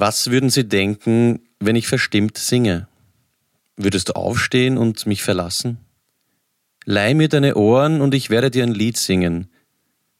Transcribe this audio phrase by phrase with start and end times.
[0.00, 2.86] Was würden Sie denken, wenn ich verstimmt singe?
[3.76, 5.78] Würdest du aufstehen und mich verlassen?
[6.84, 9.48] Leih mir deine Ohren und ich werde dir ein Lied singen.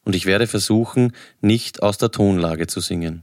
[0.04, 3.22] Und ich werde versuchen, nicht aus der Tonlage zu singen.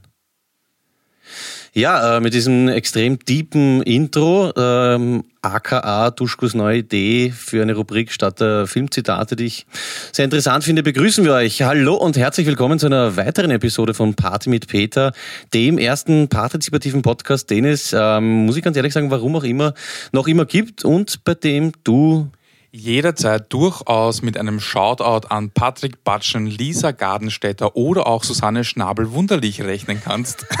[1.76, 8.10] Ja, äh, mit diesem extrem deepen Intro, ähm, aka Duschkos neue Idee für eine Rubrik
[8.12, 9.66] statt der Filmzitate, die ich
[10.10, 11.60] sehr interessant finde, begrüßen wir euch.
[11.60, 15.12] Hallo und herzlich willkommen zu einer weiteren Episode von Party mit Peter,
[15.52, 19.74] dem ersten partizipativen Podcast, den es, ähm, muss ich ganz ehrlich sagen, warum auch immer,
[20.12, 22.30] noch immer gibt und bei dem du
[22.76, 30.00] jederzeit durchaus mit einem Shoutout an Patrick Batschen, Lisa Gardenstädter oder auch Susanne Schnabel-Wunderlich rechnen
[30.04, 30.46] kannst.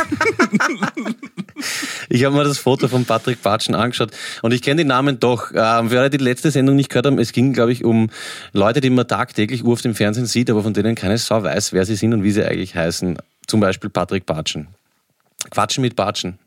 [2.08, 4.10] ich habe mir das Foto von Patrick Batschen angeschaut
[4.42, 5.50] und ich kenne den Namen doch.
[5.54, 8.10] Ähm, wer die letzte Sendung nicht gehört haben, es ging, glaube ich, um
[8.52, 11.72] Leute, die man tagtäglich Uhr auf dem Fernsehen sieht, aber von denen keine Sau weiß,
[11.72, 13.18] wer sie sind und wie sie eigentlich heißen.
[13.46, 14.68] Zum Beispiel Patrick Batschen.
[15.50, 16.38] Quatschen mit Batschen.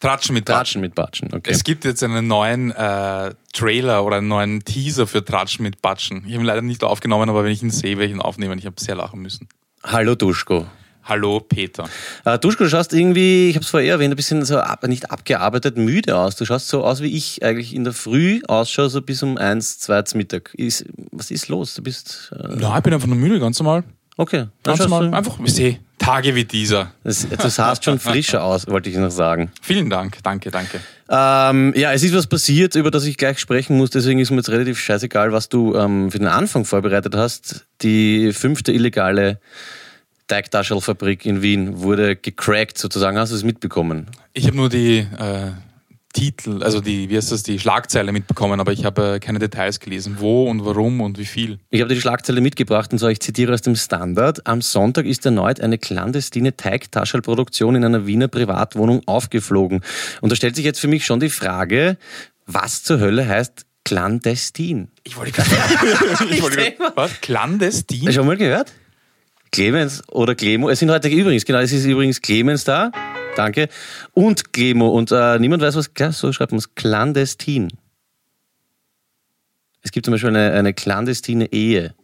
[0.00, 0.82] Tratschen mit Tratschen.
[0.82, 1.50] mit Batschen, okay.
[1.50, 6.18] Es gibt jetzt einen neuen äh, Trailer oder einen neuen Teaser für Tratschen mit Batschen.
[6.26, 8.58] Ich habe ihn leider nicht aufgenommen, aber wenn ich ihn sehe, werde ich ihn aufnehmen.
[8.58, 9.48] Ich habe sehr lachen müssen.
[9.82, 10.66] Hallo Duschko.
[11.08, 11.88] Hallo Peter.
[12.24, 15.10] Äh, Duschko, du schaust irgendwie, ich habe es vorher erwähnt, ein bisschen so ab, nicht
[15.12, 16.34] abgearbeitet, müde aus.
[16.34, 19.78] Du schaust so aus, wie ich eigentlich in der Früh ausschaue, so bis um eins,
[19.78, 20.52] zwei Mittag.
[20.54, 21.74] Ist, was ist los?
[21.74, 22.32] Du bist...
[22.36, 23.84] Äh Nein, ich bin einfach nur müde, ganz normal.
[24.16, 24.46] Okay.
[24.64, 25.14] Ganz normal.
[25.14, 26.92] Einfach, ich sehe Tage wie dieser.
[27.04, 29.50] Das, du sahst schon frischer aus, wollte ich noch sagen.
[29.62, 30.80] Vielen Dank, danke, danke.
[31.08, 34.38] Ähm, ja, es ist was passiert, über das ich gleich sprechen muss, deswegen ist mir
[34.38, 37.66] jetzt relativ scheißegal, was du ähm, für den Anfang vorbereitet hast.
[37.82, 39.40] Die fünfte illegale
[40.28, 43.18] Teigtaschelfabrik in Wien wurde gecrackt sozusagen.
[43.18, 44.06] Hast du es mitbekommen?
[44.32, 45.52] Ich habe nur die äh,
[46.16, 49.80] Titel, also die, wie heißt das, die Schlagzeile mitbekommen, aber ich habe äh, keine Details
[49.80, 50.16] gelesen.
[50.18, 51.58] Wo und warum und wie viel.
[51.68, 54.46] Ich habe die Schlagzeile mitgebracht und so, ich zitiere aus dem Standard.
[54.46, 59.82] Am Sonntag ist erneut eine clandestine Teigtaschelproduktion in einer Wiener Privatwohnung aufgeflogen.
[60.22, 61.98] Und da stellt sich jetzt für mich schon die Frage,
[62.46, 64.88] was zur Hölle heißt clandestin?
[65.04, 65.50] Ich wollte gerade.
[66.30, 67.20] ich wollte was?
[67.20, 68.10] Clandestin?
[68.10, 68.72] Schon mal gehört?
[69.50, 70.68] Clemens oder Clemo.
[70.68, 72.90] Es sind heute übrigens, genau, es ist übrigens Clemens da.
[73.36, 73.68] Danke.
[74.12, 74.88] Und Clemo.
[74.88, 77.68] Und äh, niemand weiß, was, klar, so schreibt man es, clandestin.
[79.82, 81.94] Es gibt zum Beispiel eine, eine clandestine Ehe.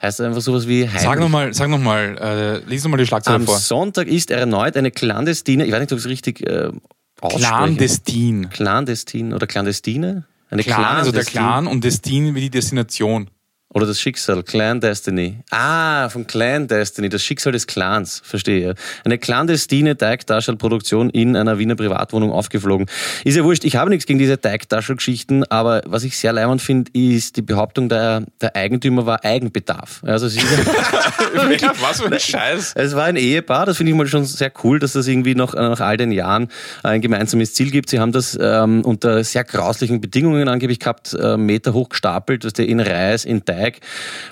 [0.00, 1.02] Heißt einfach sowas wie heimlich.
[1.02, 3.56] Sag nochmal, sag nochmal, äh, lies nochmal die Schlagzeile Am vor.
[3.56, 6.70] Am Sonntag ist erneut eine clandestine, ich weiß nicht, ob ich es richtig äh,
[7.16, 8.50] Clandestin.
[8.50, 10.24] Clandestin oder clandestine?
[10.50, 13.28] Eine Clan, also der Clan und Destin wie die Destination.
[13.74, 15.40] Oder das Schicksal, Clan Destiny.
[15.50, 18.76] Ah, von Clan Destiny, das Schicksal des Clans, verstehe.
[19.04, 22.86] Eine clandestine Teigtaschelproduktion in einer Wiener Privatwohnung aufgeflogen.
[23.24, 26.92] Ist ja wurscht, ich habe nichts gegen diese Teigtaschelgeschichten, aber was ich sehr leimend finde,
[26.94, 30.02] ist die Behauptung, der, der Eigentümer war Eigenbedarf.
[30.04, 30.44] Also es ist
[31.82, 32.74] was für ein Scheiß.
[32.76, 35.52] Es war ein Ehepaar, das finde ich mal schon sehr cool, dass das irgendwie noch
[35.52, 36.46] nach all den Jahren
[36.84, 37.90] ein gemeinsames Ziel gibt.
[37.90, 42.52] Sie haben das ähm, unter sehr grauslichen Bedingungen angeblich gehabt, äh, Meter hoch gestapelt, dass
[42.52, 43.80] der in Reis, in Teig Teig.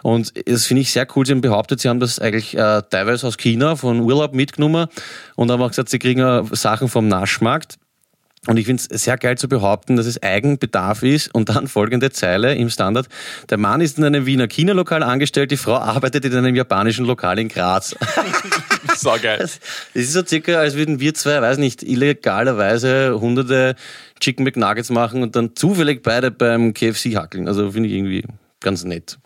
[0.03, 1.27] Und das finde ich sehr cool.
[1.27, 4.89] Sie haben behauptet, sie haben das eigentlich äh, teilweise aus China von Urlaub mitgenommen
[5.37, 7.79] und haben auch gesagt, sie kriegen äh, Sachen vom Naschmarkt.
[8.49, 11.33] Und ich finde es sehr geil zu behaupten, dass es Eigenbedarf ist.
[11.33, 13.07] Und dann folgende Zeile im Standard.
[13.51, 17.39] Der Mann ist in einem Wiener Kinalokal angestellt, die Frau arbeitet in einem japanischen Lokal
[17.39, 17.95] in Graz.
[18.97, 19.39] so geil.
[19.39, 19.61] Das
[19.95, 23.77] ist so circa, als würden wir zwei, weiß nicht, illegalerweise hunderte
[24.19, 27.47] Chicken McNuggets machen und dann zufällig beide beim KFC hackeln.
[27.47, 28.25] Also finde ich irgendwie
[28.63, 29.19] ganz nett.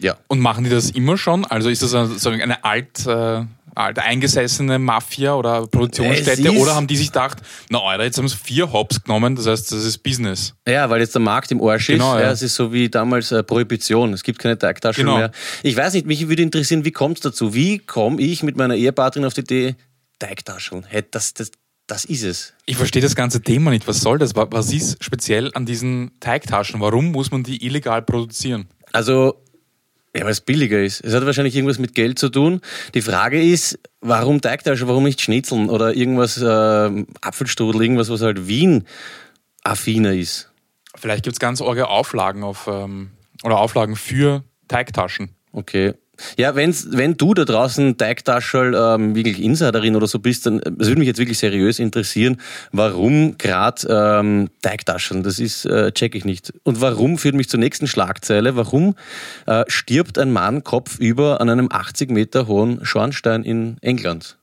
[0.00, 0.16] Ja.
[0.28, 1.44] Und machen die das immer schon?
[1.44, 6.96] Also ist das eine, eine alt, äh, alt eingesessene Mafia oder Produktionsstätte oder haben die
[6.96, 7.38] sich gedacht,
[7.70, 10.54] na Alter, jetzt haben sie vier Hops genommen, das heißt, das ist Business.
[10.66, 12.20] Ja, weil jetzt der Markt im Arsch genau, ist.
[12.20, 12.26] Ja.
[12.26, 12.32] ja.
[12.32, 14.12] es ist so wie damals äh, Prohibition.
[14.12, 15.18] Es gibt keine Teigtaschen genau.
[15.18, 15.30] mehr.
[15.62, 17.54] Ich weiß nicht, mich würde interessieren, wie kommt es dazu?
[17.54, 19.76] Wie komme ich mit meiner Ehepartnerin auf die Idee,
[20.18, 20.84] Teigtaschen?
[20.88, 21.50] Hey, das, das,
[21.86, 22.54] das ist es.
[22.64, 23.86] Ich verstehe das ganze Thema nicht.
[23.86, 24.34] Was soll das?
[24.34, 26.80] Was ist speziell an diesen Teigtaschen?
[26.80, 28.68] Warum muss man die illegal produzieren?
[28.96, 29.44] Also,
[30.16, 31.04] ja, weil es billiger ist.
[31.04, 32.62] Es hat wahrscheinlich irgendwas mit Geld zu tun.
[32.94, 38.48] Die Frage ist, warum Teigtasche, warum nicht Schnitzeln oder irgendwas, äh, Apfelstrudel, irgendwas, was halt
[38.48, 40.50] Wien-affiner ist.
[40.94, 43.10] Vielleicht gibt es ganz arge Auflagen auf, ähm,
[43.42, 45.36] oder Auflagen für Teigtaschen.
[45.52, 45.92] Okay.
[46.36, 50.88] Ja, wenn's, wenn du da draußen Teigtaschel ähm, wirklich Insiderin oder so bist, dann das
[50.88, 52.40] würde mich jetzt wirklich seriös interessieren,
[52.72, 56.52] warum gerade ähm, Teigtascheln, das ist, äh, check ich nicht.
[56.62, 58.94] Und warum führt mich zur nächsten Schlagzeile, warum
[59.46, 64.36] äh, stirbt ein Mann kopfüber an einem 80 Meter hohen Schornstein in England?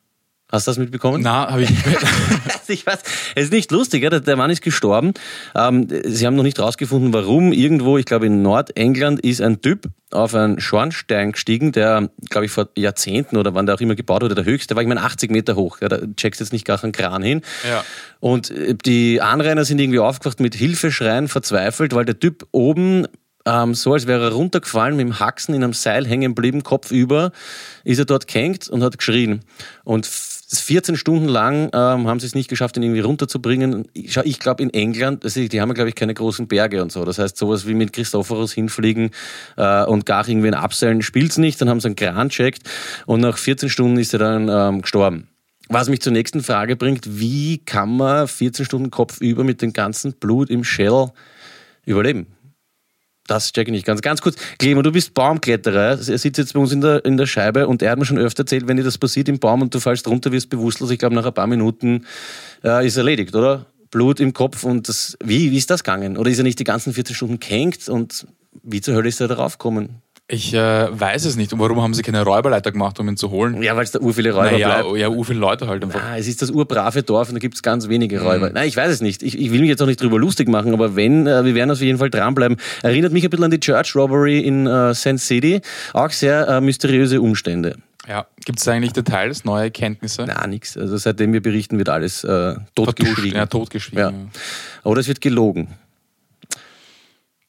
[0.54, 1.24] Hast du das mitbekommen?
[1.24, 1.88] Na, habe ich nicht
[2.68, 3.00] ich weiß,
[3.34, 4.12] es ist nicht lustig, ja?
[4.12, 5.16] der Mann ist gestorben.
[5.56, 7.52] Ähm, sie haben noch nicht rausgefunden, warum.
[7.54, 12.52] Irgendwo, ich glaube in Nordengland, ist ein Typ auf einen Schornstein gestiegen, der, glaube ich,
[12.52, 15.32] vor Jahrzehnten oder wann der auch immer gebaut wurde, der höchste, war ich meine 80
[15.32, 15.82] Meter hoch.
[15.82, 17.42] Ja, da checkst jetzt nicht gar einen Kran hin.
[17.68, 17.84] Ja.
[18.20, 23.08] Und äh, die Anrainer sind irgendwie aufgewacht mit Hilfeschreien, verzweifelt, weil der Typ oben
[23.46, 26.92] ähm, so als wäre er runtergefallen, mit dem Haxen in einem Seil hängen geblieben, Kopf
[26.92, 27.32] über,
[27.84, 29.42] ist er dort gehängt und hat geschrien.
[29.84, 30.06] Und
[30.62, 33.88] 14 Stunden lang ähm, haben sie es nicht geschafft, ihn irgendwie runterzubringen.
[33.94, 37.06] Ich, ich glaube, in England, also die haben, glaube ich, keine großen Berge und so.
[37.06, 39.12] Das heißt, sowas wie mit Christophorus hinfliegen
[39.58, 41.60] äh, und gar irgendwie in Abseilen spielt's nicht.
[41.62, 42.70] Dann haben sie einen Kran checkt
[43.06, 45.28] und nach 14 Stunden ist er dann ähm, gestorben.
[45.70, 49.74] Was mich zur nächsten Frage bringt, wie kann man 14 Stunden Kopf über mit dem
[49.74, 51.12] ganzen Blut im Shell
[51.86, 52.28] überleben?
[53.28, 54.02] Das check ich nicht ganz.
[54.02, 55.98] Ganz kurz, Clemo, du bist Baumkletterer.
[55.98, 58.18] Er sitzt jetzt bei uns in der, in der Scheibe und er hat mir schon
[58.18, 61.00] öfter erzählt, wenn dir das passiert im Baum und du fallst runter, wirst bewusstlos, ich
[61.00, 62.06] glaube, nach ein paar Minuten
[62.64, 63.66] äh, ist erledigt, oder?
[63.92, 66.18] Blut im Kopf und das, wie, wie ist das gegangen?
[66.18, 68.28] Oder ist er nicht die ganzen 14 Stunden gehängt und
[68.64, 70.02] wie zur Hölle ist er darauf gekommen?
[70.30, 71.52] Ich äh, weiß es nicht.
[71.52, 73.62] Und warum haben sie keine Räuberleiter gemacht, um ihn zu holen?
[73.62, 74.98] Ja, weil es da ur viele Räuber naja, bleibt.
[74.98, 76.02] Ja, ur viele Leute halt einfach.
[76.02, 78.48] Ah, es ist das urbrave Dorf und da gibt es ganz wenige Räuber.
[78.48, 78.54] Mhm.
[78.54, 79.22] Nein, ich weiß es nicht.
[79.22, 81.72] Ich, ich, will mich jetzt auch nicht drüber lustig machen, aber wenn, äh, wir werden
[81.72, 82.58] auf jeden Fall dranbleiben.
[82.84, 85.62] Erinnert mich ein bisschen an die Church Robbery in äh, Sand City.
[85.92, 87.76] Auch sehr äh, mysteriöse Umstände.
[88.08, 90.24] Ja, gibt es eigentlich Details, neue Erkenntnisse?
[90.24, 90.78] Nein, nichts.
[90.78, 93.38] Also seitdem wir berichten, wird alles äh, totgeschwiegen.
[93.38, 94.04] Ja, totgeschwiegen.
[94.04, 94.10] Ja.
[94.10, 94.90] Ja.
[94.90, 95.68] Oder es wird gelogen.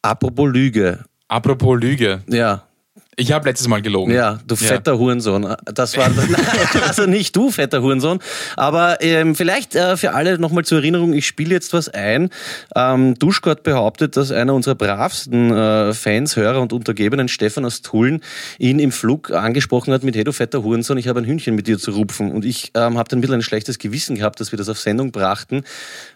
[0.02, 1.04] Apropos Lüge.
[1.28, 2.22] Apropos Lüge.
[2.28, 2.68] Ja,
[3.16, 4.12] ich habe letztes Mal gelogen.
[4.12, 4.98] Ja, du fetter ja.
[4.98, 5.54] Hurensohn.
[5.72, 6.10] Das war
[6.86, 8.18] also nicht du, fetter Hurensohn.
[8.56, 12.30] Aber ähm, vielleicht äh, für alle nochmal zur Erinnerung, ich spiele jetzt was ein.
[12.74, 17.82] Ähm, Duschko hat behauptet, dass einer unserer bravsten äh, Fans, Hörer und Untergebenen, Stefan aus
[17.82, 18.20] Tulln,
[18.58, 21.66] ihn im Flug angesprochen hat mit Hey du fetter Hurensohn, ich habe ein Hühnchen mit
[21.66, 22.32] dir zu rupfen.
[22.32, 24.80] Und ich ähm, habe dann ein bisschen ein schlechtes Gewissen gehabt, dass wir das auf
[24.80, 25.62] Sendung brachten.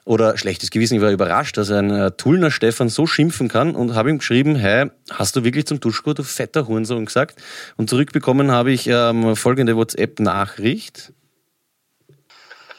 [0.04, 3.94] Oder schlechtes Gewissen, ich war überrascht, dass ein äh, Tullner Stefan so schimpfen kann und
[3.94, 6.87] habe ihm geschrieben, hey, hast du wirklich zum Duschko, du fetter Hurensohn?
[6.88, 7.40] Hurensohn gesagt.
[7.76, 11.12] Und zurückbekommen habe ich ähm, folgende WhatsApp-Nachricht.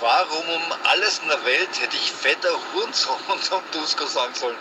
[0.00, 4.56] Warum um alles in der Welt hätte ich fetter Hurensohn zum Dusko sagen sollen?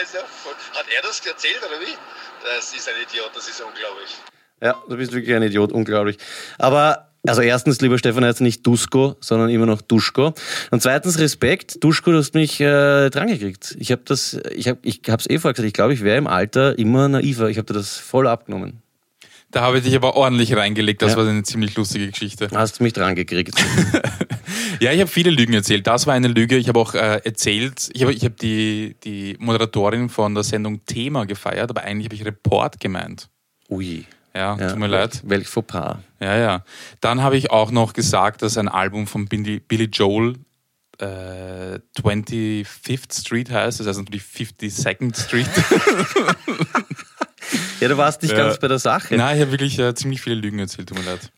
[0.00, 0.18] also,
[0.74, 1.96] hat er das erzählt oder wie?
[2.44, 4.16] Das ist ein Idiot, das ist unglaublich.
[4.60, 6.18] Ja, du bist wirklich ein Idiot, unglaublich.
[6.58, 10.34] Aber also erstens, lieber Stefan, heißt nicht Dusko, sondern immer noch Duschko.
[10.70, 13.76] Und zweitens Respekt, Duschko, du hast mich äh, drangekriegt.
[13.78, 15.68] Ich habe das, ich habe, ich habe es eh vorher gesagt.
[15.68, 17.48] Ich glaube, ich wäre im Alter immer naiver.
[17.48, 18.82] Ich habe dir das voll abgenommen.
[19.52, 21.02] Da habe ich dich aber ordentlich reingelegt.
[21.02, 21.18] Das ja.
[21.18, 22.48] war eine ziemlich lustige Geschichte.
[22.54, 23.54] Hast du mich drangekriegt?
[24.80, 25.86] ja, ich habe viele Lügen erzählt.
[25.86, 26.56] Das war eine Lüge.
[26.56, 30.84] Ich habe auch äh, erzählt, ich habe ich hab die, die Moderatorin von der Sendung
[30.86, 33.28] Thema gefeiert, aber eigentlich habe ich Report gemeint.
[33.68, 34.06] Ui.
[34.34, 35.20] Ja, ja, tut mir leid.
[35.24, 35.98] Welch Fauxpas.
[36.20, 36.64] Ja, ja.
[37.00, 40.36] Dann habe ich auch noch gesagt, dass ein Album von Billy, Billy Joel
[40.98, 45.46] äh, 25th Street heißt, das heißt natürlich 52nd Street.
[47.80, 48.38] ja, du warst nicht ja.
[48.38, 49.16] ganz bei der Sache.
[49.16, 51.30] Nein, ich habe wirklich äh, ziemlich viele Lügen erzählt, tut mir leid.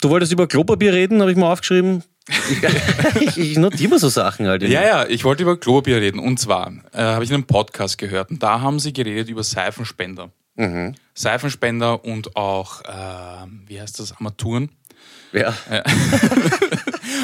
[0.00, 2.02] Du wolltest über Klopapier reden, habe ich mal aufgeschrieben.
[3.20, 4.62] ich, ich notiere immer so Sachen halt.
[4.62, 6.18] Ja, ja, ich wollte über Klopapier reden.
[6.18, 9.42] Und zwar äh, habe ich in einem Podcast gehört und da haben sie geredet über
[9.42, 10.30] Seifenspender.
[10.62, 10.94] Mhm.
[11.14, 14.70] Seifenspender und auch, äh, wie heißt das, Armaturen.
[15.32, 15.54] Ja.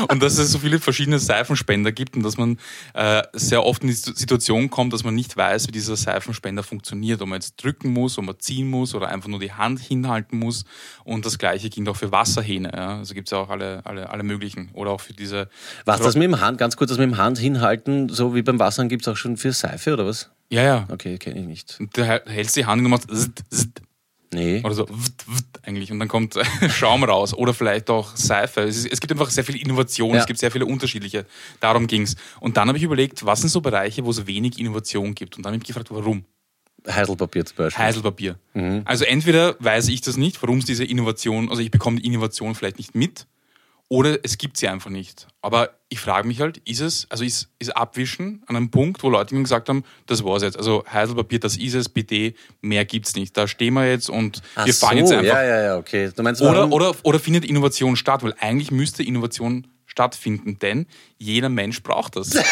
[0.08, 2.58] und dass es so viele verschiedene Seifenspender gibt und dass man
[2.94, 7.20] äh, sehr oft in die Situation kommt, dass man nicht weiß, wie dieser Seifenspender funktioniert,
[7.20, 10.38] ob man jetzt drücken muss, ob man ziehen muss oder einfach nur die Hand hinhalten
[10.38, 10.64] muss.
[11.04, 12.72] Und das gleiche ging auch für Wasserhähne.
[12.74, 12.98] Ja.
[12.98, 14.70] Also gibt es ja auch alle, alle, alle möglichen.
[14.72, 15.48] Oder auch für diese.
[15.84, 18.58] Was das mit dem Hand, ganz kurz, das mit dem Hand hinhalten, so wie beim
[18.58, 20.30] Wassern gibt es auch schon für Seife oder was?
[20.50, 20.86] Ja, ja.
[20.90, 21.76] Okay, kenne ich nicht.
[21.78, 23.82] Und du hältst die Hand und machst zzzt, zzzt.
[24.32, 24.60] Nee.
[24.62, 25.90] Oder so wt, wt, eigentlich.
[25.90, 26.34] Und dann kommt
[26.68, 27.34] Schaum raus.
[27.34, 28.62] Oder vielleicht auch Seife.
[28.62, 30.14] Es, ist, es gibt einfach sehr viel Innovation.
[30.14, 30.20] Ja.
[30.20, 31.24] Es gibt sehr viele unterschiedliche.
[31.60, 32.16] Darum ging's.
[32.40, 35.36] Und dann habe ich überlegt, was sind so Bereiche, wo es wenig Innovation gibt?
[35.36, 36.24] Und dann habe ich gefragt, warum?
[36.86, 37.84] Heiselpapier zum Beispiel.
[37.84, 38.38] Heiselpapier.
[38.54, 38.82] Mhm.
[38.84, 42.54] Also entweder weiß ich das nicht, warum es diese Innovation, also ich bekomme die Innovation
[42.54, 43.26] vielleicht nicht mit,
[43.88, 45.26] oder es gibt sie einfach nicht.
[45.40, 49.08] Aber ich frage mich halt, ist es, also ist, ist Abwischen an einem Punkt, wo
[49.08, 50.58] Leute mir gesagt haben, das war's jetzt.
[50.58, 53.36] Also Heidelpapier, das ist es, bitte, mehr gibt's nicht.
[53.36, 55.24] Da stehen wir jetzt und Ach wir fahren so, jetzt einfach.
[55.24, 56.10] Ja, ja, ja, okay.
[56.14, 58.22] Du meinst, oder, oder, oder findet Innovation statt?
[58.22, 62.38] Weil eigentlich müsste Innovation stattfinden, denn jeder Mensch braucht das.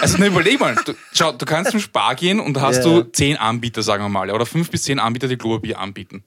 [0.00, 2.84] Also ne, überleg mal, du, schau, du kannst zum Spar gehen und da hast ja.
[2.84, 6.24] du zehn Anbieter, sagen wir mal, oder fünf bis zehn Anbieter, die Klopapier anbieten.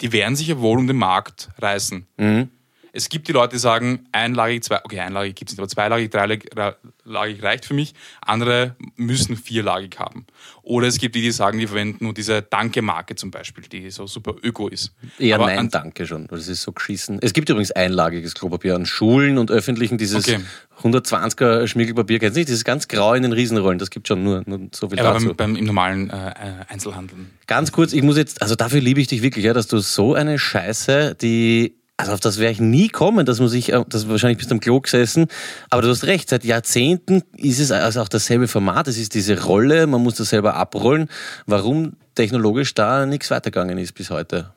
[0.00, 2.06] Die werden sich ja wohl um den Markt reißen.
[2.16, 2.48] Mhm.
[2.92, 6.10] Es gibt die Leute, die sagen, einlagig, zwei, okay, einlagig gibt es nicht, aber zweilagig,
[6.10, 7.94] dreilagig reicht für mich.
[8.20, 10.26] Andere müssen vierlagig haben.
[10.62, 14.06] Oder es gibt die, die sagen, die verwenden nur diese Danke-Marke zum Beispiel, die so
[14.06, 14.92] super öko ist.
[15.18, 16.26] Eher aber nein, an- danke schon.
[16.28, 17.18] Das ist so geschissen.
[17.22, 20.40] Es gibt übrigens einlagiges Klopapier an Schulen und öffentlichen, dieses Okay.
[20.82, 22.48] 120er Schmiergelpapier, kennst du nicht?
[22.48, 25.26] Dieses ganz grau in den Riesenrollen, das gibt schon nur, nur so viel Aber dazu.
[25.34, 26.32] beim, beim, im normalen äh,
[26.68, 27.16] Einzelhandel.
[27.46, 30.14] Ganz kurz, ich muss jetzt, also dafür liebe ich dich wirklich, ja, dass du so
[30.14, 34.08] eine Scheiße, die, also auf das wäre ich nie kommen, dass man sich, äh, das
[34.08, 35.26] wahrscheinlich bist du am Klo gesessen,
[35.68, 39.42] aber du hast recht, seit Jahrzehnten ist es also auch dasselbe Format, es ist diese
[39.42, 41.08] Rolle, man muss das selber abrollen.
[41.46, 44.50] Warum technologisch da nichts weitergegangen ist bis heute?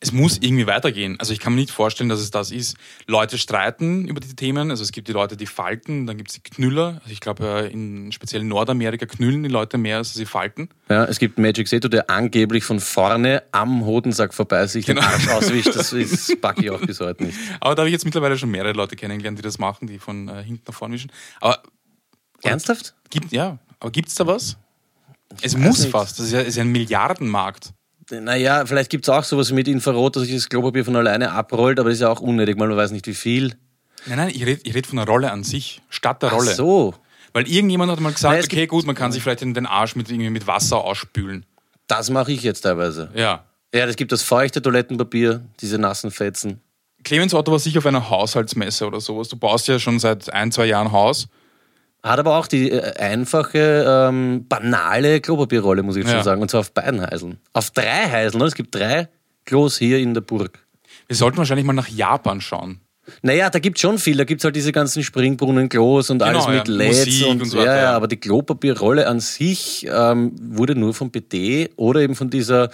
[0.00, 1.16] Es muss irgendwie weitergehen.
[1.18, 2.76] Also ich kann mir nicht vorstellen, dass es das ist.
[3.06, 4.70] Leute streiten über die Themen.
[4.70, 7.00] Also es gibt die Leute, die falten, dann gibt es die Knüller.
[7.02, 10.68] Also ich glaube, äh, in speziell Nordamerika knüllen die Leute mehr, als sie falten.
[10.88, 15.08] Ja, es gibt Magic Seto, der angeblich von vorne am Hodensack vorbei sich den Genau.
[15.08, 15.74] Arsch auswischt.
[15.74, 17.36] Das ist packe ich auch bis heute nicht.
[17.60, 20.28] Aber da habe ich jetzt mittlerweile schon mehrere Leute kennengelernt, die das machen, die von
[20.28, 21.10] äh, hinten nach vorne wischen.
[21.40, 21.60] Aber
[22.42, 22.94] Ernsthaft?
[23.10, 24.56] gibt ja, aber gibt es da was?
[25.42, 25.90] Es muss nicht.
[25.90, 26.18] fast.
[26.18, 27.72] Das ist ja, ist ja ein Milliardenmarkt.
[28.10, 31.78] Naja, vielleicht gibt es auch sowas mit Infrarot, dass sich das Klopapier von alleine abrollt,
[31.78, 33.54] aber das ist ja auch unnötig, weil man weiß nicht wie viel.
[34.06, 36.50] Nein, nein, ich rede red von der Rolle an sich, statt der Rolle.
[36.52, 36.94] Ach so.
[37.32, 39.96] Weil irgendjemand hat mal gesagt, es okay, gut, man kann sich vielleicht den, den Arsch
[39.96, 41.44] mit, irgendwie mit Wasser ausspülen.
[41.86, 43.10] Das mache ich jetzt teilweise.
[43.14, 43.44] Ja.
[43.74, 46.60] Ja, es gibt das feuchte Toilettenpapier, diese nassen Fetzen.
[47.04, 49.28] Clemens Otto war sicher auf einer Haushaltsmesse oder sowas.
[49.28, 51.28] Du baust ja schon seit ein, zwei Jahren Haus.
[52.08, 56.16] Hat aber auch die äh, einfache, ähm, banale Klopapierrolle, muss ich jetzt Ja.
[56.18, 56.42] schon sagen.
[56.42, 57.38] Und zwar auf beiden Heiseln.
[57.52, 58.42] Auf drei Heiseln.
[58.44, 59.08] Es gibt drei
[59.44, 60.58] Klos hier in der Burg.
[61.06, 62.80] Wir sollten wahrscheinlich mal nach Japan schauen.
[63.22, 64.18] Naja, da gibt es schon viel.
[64.18, 66.74] Da gibt es halt diese ganzen Springbrunnen-Klos und alles Genau, mit ja.
[66.74, 67.06] LEDs.
[67.06, 67.92] Musik und, und so ja, weiter, ja, ja.
[67.96, 72.64] aber die Klopapierrolle an sich ähm, wurde nur vom BD oder eben von dieser,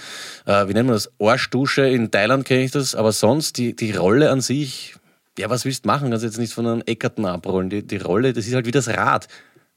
[0.46, 2.96] äh, wie nennt man das, Arschdusche in Thailand kenne ich das.
[2.96, 4.96] Aber sonst, die, die Rolle an sich,
[5.38, 6.10] ja, was willst du machen?
[6.10, 7.70] Kannst jetzt nicht von einem Eckerten abrollen.
[7.70, 9.28] Die, die Rolle, das ist halt wie das Rad.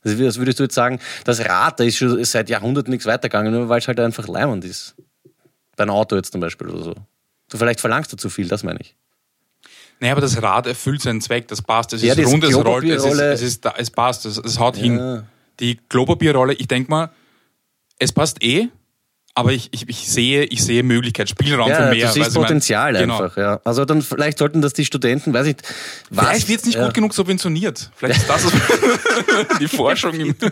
[0.03, 3.05] Das ist als würdest du jetzt sagen, das Rad, da ist schon seit Jahrhunderten nichts
[3.05, 4.95] weitergegangen, nur weil es halt einfach leimend ist.
[5.75, 6.95] Bei einem Auto jetzt zum Beispiel oder so.
[7.49, 8.95] Du vielleicht verlangst du zu viel, das meine ich.
[9.99, 11.47] Naja, aber das Rad erfüllt seinen Zweck.
[11.47, 11.91] Das passt.
[11.93, 14.25] Es Ja, ist rund, es rollt, es, ist, es, ist da, es passt.
[14.25, 14.83] Es, es haut Ja.
[14.83, 15.23] hin.
[15.59, 17.09] Die Klopapierrolle, ich denke mal,
[17.97, 18.67] es passt eh,
[19.37, 22.07] aber ich, ich, ich, sehe, ich sehe Möglichkeit, Spielraum für Ja, mehr.
[22.07, 23.21] du siehst du, ich mein- Potenzial Genau.
[23.21, 23.37] einfach.
[23.37, 23.59] Ja.
[23.63, 25.57] Also dann vielleicht sollten das die Studenten, weiß ich,
[26.09, 26.85] was, Vielleicht wird es nicht ja.
[26.85, 27.89] gut genug subventioniert.
[27.95, 28.45] Vielleicht ist das
[29.59, 30.13] die Forschung.
[30.15, 30.35] Im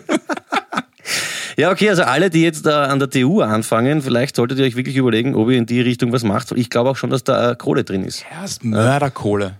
[1.58, 4.76] Ja, okay, also alle, die jetzt da an der TU anfangen, vielleicht solltet ihr euch
[4.76, 6.52] wirklich überlegen, ob ihr in die Richtung was macht.
[6.52, 8.24] Ich glaube auch schon, dass da äh, Kohle drin ist.
[8.30, 9.54] Erst Mörderkohle.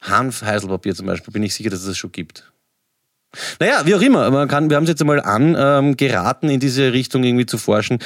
[0.00, 2.50] Hanf, Heiselpapier zum Beispiel, bin ich sicher, dass es das schon gibt.
[3.60, 5.96] Naja, wie auch immer, man kann, wir haben es jetzt einmal an, ähm,
[6.50, 7.98] in diese Richtung irgendwie zu forschen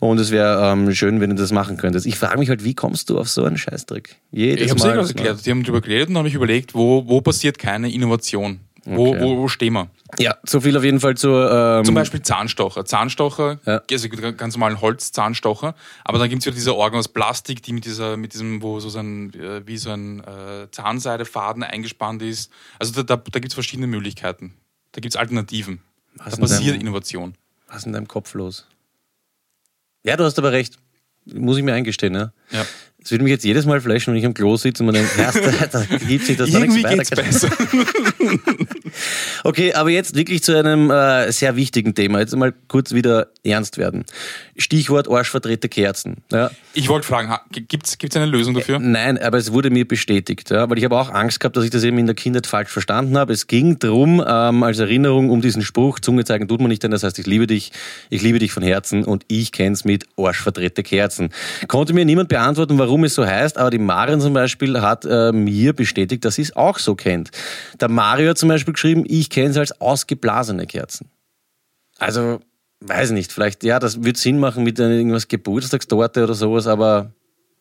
[0.00, 2.06] und es wäre ähm, schön, wenn du das machen könntest.
[2.06, 4.16] Ich frage mich halt, wie kommst du auf so einen Scheißdreck?
[4.32, 5.46] Jedes Ich habe es eh gerade erklärt.
[5.46, 8.60] Die haben darüber geredet und habe ich überlegt, wo, wo passiert keine Innovation?
[8.84, 9.20] Wo, Okay.
[9.20, 9.88] wo, wo stehen wir?
[10.18, 11.50] Ja, so viel auf jeden Fall zur...
[11.78, 12.84] Ähm, Zum Beispiel Zahnstocher.
[12.84, 13.80] Zahnstocher, Ja.
[13.90, 15.74] also ganz normalen Holzzahnstocher,
[16.04, 18.80] aber dann gibt es wieder diese Orgel aus Plastik, die mit dieser, mit diesem, wo
[18.80, 22.50] so ein, äh, wie so ein äh, Zahnseidefaden eingespannt ist.
[22.78, 24.54] Also da, da, da gibt es verschiedene Möglichkeiten.
[24.92, 25.80] Da gibt es Alternativen.
[26.16, 27.34] Was da passiert deinem- Innovation.
[27.68, 28.66] Was ist in deinem Kopf los?
[30.04, 30.78] Ja, du hast aber recht.
[31.24, 32.32] Muss ich mir eingestehen, ja.
[32.50, 32.66] Ja.
[33.04, 35.18] Es würde mich jetzt jedes Mal flashen, wenn ich am Klo sitze und man denkt,
[35.18, 35.40] erst,
[35.72, 37.22] da gibt sich das da nichts geht's weiter.
[37.22, 37.50] besser.
[39.44, 42.20] Okay, aber jetzt wirklich zu einem äh, sehr wichtigen Thema.
[42.20, 44.04] Jetzt mal kurz wieder ernst werden.
[44.56, 46.18] Stichwort Arschverdrehte Kerzen.
[46.30, 46.50] Ja.
[46.74, 48.78] Ich wollte fragen, gibt es eine Lösung dafür?
[48.78, 51.70] Nein, aber es wurde mir bestätigt, ja, weil ich habe auch Angst gehabt, dass ich
[51.70, 53.32] das eben in der Kindheit falsch verstanden habe.
[53.32, 56.90] Es ging drum ähm, als Erinnerung um diesen Spruch, Zunge zeigen tut man nicht, denn
[56.90, 57.72] das heißt, ich liebe dich,
[58.10, 61.30] ich liebe dich von Herzen und ich kenn's mit Arschverdrehte Kerzen.
[61.68, 65.32] Konnte mir niemand beantworten, warum es so heißt, aber die Marion zum Beispiel hat äh,
[65.32, 67.30] mir bestätigt, dass sie es auch so kennt.
[67.80, 71.10] Der Mario hat zum Beispiel geschrieben, ich kenne es als ausgeblasene Kerzen.
[71.98, 72.40] Also,
[72.80, 77.12] weiß nicht, vielleicht, ja, das wird Sinn machen mit irgendwas Geburtstagstorte oder sowas, aber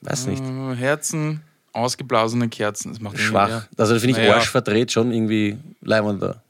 [0.02, 0.44] weiß nicht.
[0.44, 1.42] Äh, Herzen,
[1.74, 2.92] ausgeblasene Kerzen.
[2.92, 3.68] Das macht schwach.
[3.78, 4.36] Also finde ich Naja.
[4.36, 6.44] Arsch verdreht schon irgendwie leibender.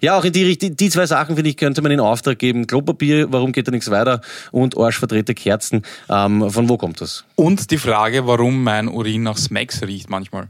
[0.00, 2.66] Ja, auch in die Richtung, die zwei Sachen, finde ich, könnte man in Auftrag geben.
[2.66, 4.20] Klopapier, warum geht da nichts weiter?
[4.50, 5.82] Und arschverdrehte Kerzen.
[6.08, 7.24] Ähm, von wo kommt das?
[7.36, 10.48] Und die Frage, warum mein Urin nach Smacks riecht manchmal.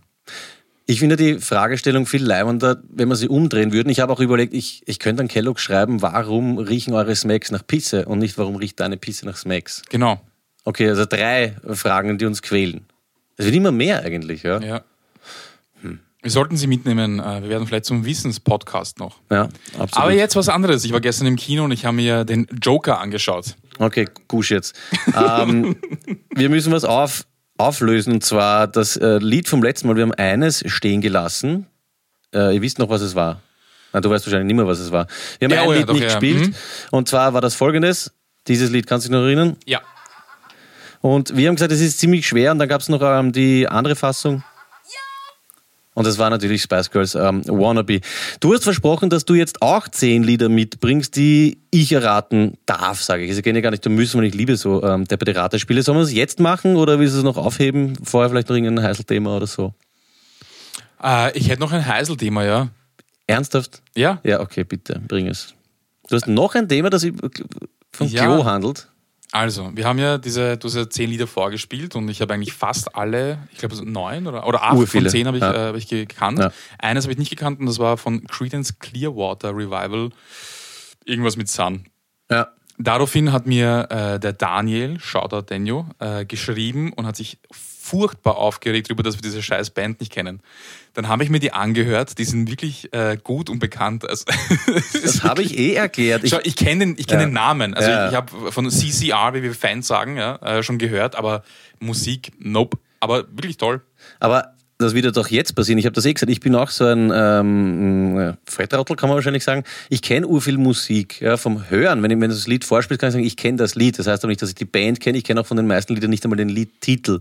[0.86, 3.88] Ich finde die Fragestellung viel leibender, wenn wir sie umdrehen würden.
[3.88, 7.66] Ich habe auch überlegt, ich, ich könnte an Kellogg schreiben, warum riechen eure Smacks nach
[7.66, 9.82] Pisse und nicht, warum riecht deine Pisse nach Smacks?
[9.90, 10.20] Genau.
[10.64, 12.86] Okay, also drei Fragen, die uns quälen.
[13.36, 14.60] Es wird immer mehr eigentlich, ja.
[14.60, 14.82] Ja.
[16.22, 17.18] Wir sollten sie mitnehmen.
[17.18, 19.16] Äh, Wir werden vielleicht zum Wissenspodcast noch.
[19.30, 19.48] Ja,
[19.78, 19.96] absolut.
[19.96, 20.84] Aber jetzt was anderes.
[20.84, 23.56] Ich war gestern im Kino und ich habe mir den Joker angeschaut.
[23.78, 24.74] Okay, Gusch jetzt.
[25.16, 25.76] ähm,
[26.34, 27.24] wir müssen was auf,
[27.58, 28.12] auflösen.
[28.14, 29.96] Und zwar das äh, Lied vom letzten Mal.
[29.96, 31.66] Wir haben eines stehen gelassen.
[32.32, 33.40] Äh, ihr wisst noch, was es war.
[33.92, 35.06] Na, du weißt wahrscheinlich nicht mehr, was es war.
[35.40, 36.08] Wir haben Ja, ein oh ja, Lied doch, nicht ja.
[36.08, 36.48] gespielt.
[36.48, 36.54] Mhm.
[36.92, 38.12] Und zwar war das folgendes.
[38.46, 39.56] Dieses Lied, kannst du dich noch erinnern?
[39.66, 39.80] Ja.
[41.00, 42.52] Und wir haben gesagt, es ist ziemlich schwer.
[42.52, 44.44] Und dann gab es noch ähm, die andere Fassung.
[45.94, 48.00] Und das war natürlich Spice Girls ähm, Wannabe.
[48.40, 53.24] Du hast versprochen, dass du jetzt auch zehn Lieder mitbringst, die ich erraten darf, sage
[53.24, 53.34] ich.
[53.34, 55.82] Sie gehen ja gar nicht, da müssen wir nicht liebe so ähm, depperte Ratespiele.
[55.82, 57.98] Sollen wir es jetzt machen oder willst du es noch aufheben?
[58.02, 59.74] Vorher vielleicht noch irgendein Heißelthema oder so?
[61.02, 62.68] Äh, ich hätte noch ein Heißel-Thema, ja.
[63.26, 63.82] Ernsthaft?
[63.94, 64.18] Ja.
[64.24, 65.54] Ja, okay, bitte, bring es.
[66.08, 67.06] Du hast noch ein Thema, das
[67.92, 68.24] von Ja.
[68.24, 68.88] Klo handelt.
[69.32, 72.52] Also, wir haben ja diese, du hast ja zehn Lieder vorgespielt und ich habe eigentlich
[72.52, 75.54] fast alle, ich glaube so neun oder, oder acht Urviele, von zehn habe ich, ja.
[75.54, 76.38] äh, hab ich gekannt.
[76.38, 76.52] Ja.
[76.78, 80.10] Eines habe ich nicht gekannt und das war von Credence Clearwater Revival,
[81.06, 81.86] irgendwas mit Sun.
[82.30, 82.48] Ja.
[82.78, 87.38] Daraufhin hat mir äh, der Daniel, Shoutout Daniel, äh, geschrieben und hat sich
[87.82, 90.40] furchtbar aufgeregt darüber, dass wir diese scheiß Band nicht kennen.
[90.94, 94.04] Dann habe ich mir die angehört, die sind wirklich äh, gut und bekannt.
[94.08, 94.24] Also,
[95.02, 96.22] Das habe ich eh erklärt.
[96.24, 97.26] Ich, Schau, ich kenne den, ich kenn Ja.
[97.26, 97.74] den Namen.
[97.74, 98.04] Also Ja.
[98.06, 101.42] ich, ich habe von CCR, wie wir Fans sagen, ja, äh, schon gehört, aber
[101.80, 102.78] Musik, nope.
[103.00, 103.80] Aber wirklich toll.
[104.20, 105.78] Aber das wird ja doch jetzt passieren.
[105.78, 106.30] Ich habe das eh gesagt.
[106.30, 109.64] Ich bin auch so ein ähm, Frettrottel, kann man wahrscheinlich sagen.
[109.88, 112.02] Ich kenne urviel Musik ja, vom Hören.
[112.02, 113.98] Wenn, ich, wenn du das Lied vorspielst, kann ich sagen, ich kenne das Lied.
[113.98, 115.18] Das heißt aber nicht, dass ich die Band kenne.
[115.18, 117.20] Ich kenne auch von den meisten Liedern nicht einmal den Liedtitel.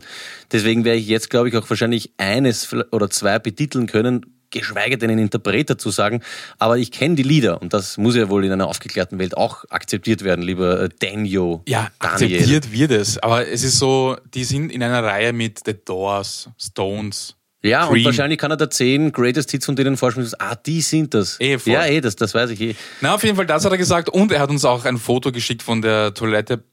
[0.51, 5.09] Deswegen werde ich jetzt, glaube ich, auch wahrscheinlich eines oder zwei betiteln können, geschweige denn
[5.09, 6.21] einen Interpreter zu sagen.
[6.59, 9.65] Aber ich kenne die Lieder und das muss ja wohl in einer aufgeklärten Welt auch
[9.69, 11.61] akzeptiert werden, lieber äh, Daniel.
[11.67, 12.37] Ja, Daniel.
[12.37, 13.17] akzeptiert wird es.
[13.17, 17.35] Aber es ist so, die sind in einer Reihe mit The Doors, Stones.
[17.63, 18.05] Ja, und Cream.
[18.05, 20.29] wahrscheinlich kann er da zehn Greatest Hits von denen vorspielen.
[20.39, 21.39] Ah, die sind das.
[21.39, 21.73] Eh, voll.
[21.73, 22.75] ja, eh, das, das weiß ich eh.
[23.01, 24.09] Na, auf jeden Fall, das hat er gesagt.
[24.09, 26.63] Und er hat uns auch ein Foto geschickt von der Toilette.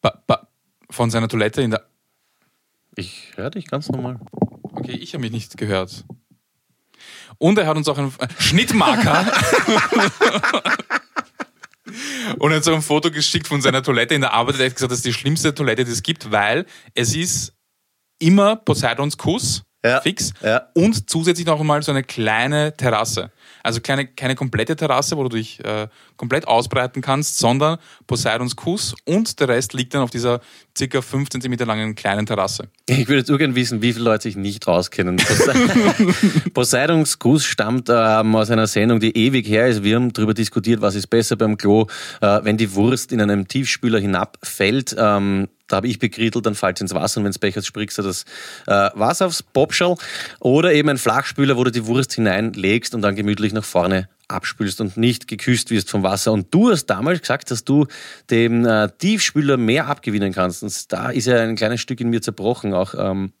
[0.00, 0.48] Ba, ba,
[0.90, 1.86] von seiner Toilette in der.
[2.96, 4.18] Ich höre dich ganz normal.
[4.62, 6.04] Okay, ich habe mich nicht gehört.
[7.38, 9.26] Und er hat uns auch einen äh, Schnittmarker
[12.38, 14.60] und er hat so ein Foto geschickt von seiner Toilette in der Arbeit.
[14.60, 17.52] Er hat gesagt, das ist die schlimmste Toilette, die es gibt, weil es ist
[18.18, 20.62] immer Poseidons Kuss, Ja, fix, ja.
[20.74, 23.30] und zusätzlich noch einmal so eine kleine Terrasse.
[23.62, 28.94] Also keine, keine komplette Terrasse, wo du dich äh, komplett ausbreiten kannst, sondern Poseidons Kuss
[29.06, 30.40] und der Rest liegt dann auf dieser
[30.76, 32.68] circa 5 cm langen kleinen Terrasse.
[32.88, 35.16] Ich würde jetzt urgern wissen, wie viele Leute sich nicht rauskennen.
[35.16, 39.82] Pose- Poseidons Gruß stammt ähm, aus einer Sendung, die ewig her ist.
[39.82, 41.86] Wir haben darüber diskutiert, was ist besser beim Klo,
[42.20, 44.94] äh, wenn die Wurst in einem Tiefspüler hinabfällt.
[44.98, 48.02] Ähm, da habe ich bekrittelt, dann fällt ins Wasser und wenn es hat, sprichst du
[48.02, 48.24] das
[48.68, 49.96] äh, Wasser aufs Popschal.
[50.38, 54.80] Oder eben ein Flachspüler, wo du die Wurst hineinlegst und dann gemütlich nach vorne abspülst
[54.80, 56.30] und nicht geküsst wirst vom Wasser.
[56.30, 57.86] Und du hast damals gesagt, dass du
[58.30, 60.62] dem äh, Tiefspüler mehr abgewinnen kannst.
[60.62, 62.72] Und da ist ja ein kleines Stück in mir zerbrochen.
[62.72, 63.32] Auch ähm,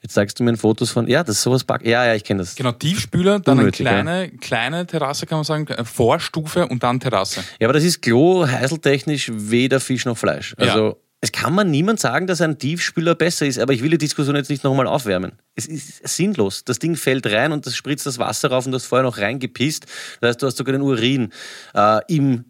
[0.00, 1.84] jetzt zeigst du mir Fotos von, ja, das ist sowas back.
[1.84, 2.54] Ja, ja, ich kenne das.
[2.54, 7.44] Genau, Tiefspüler, dann Unnötig, eine kleine, kleine Terrasse, kann man sagen, Vorstufe und dann Terrasse.
[7.60, 10.54] Ja, aber das ist Klo heißeltechnisch weder Fisch noch Fleisch.
[10.56, 11.07] Also Ja.
[11.20, 14.36] Es kann man niemand sagen, dass ein Tiefspüler besser ist, aber ich will die Diskussion
[14.36, 15.32] jetzt nicht nochmal aufwärmen.
[15.56, 16.64] Es ist sinnlos.
[16.64, 19.18] Das Ding fällt rein und das spritzt das Wasser rauf und du hast vorher noch
[19.18, 19.86] reingepisst.
[20.20, 21.32] Das heißt, du hast sogar den Urin
[21.74, 22.44] äh, im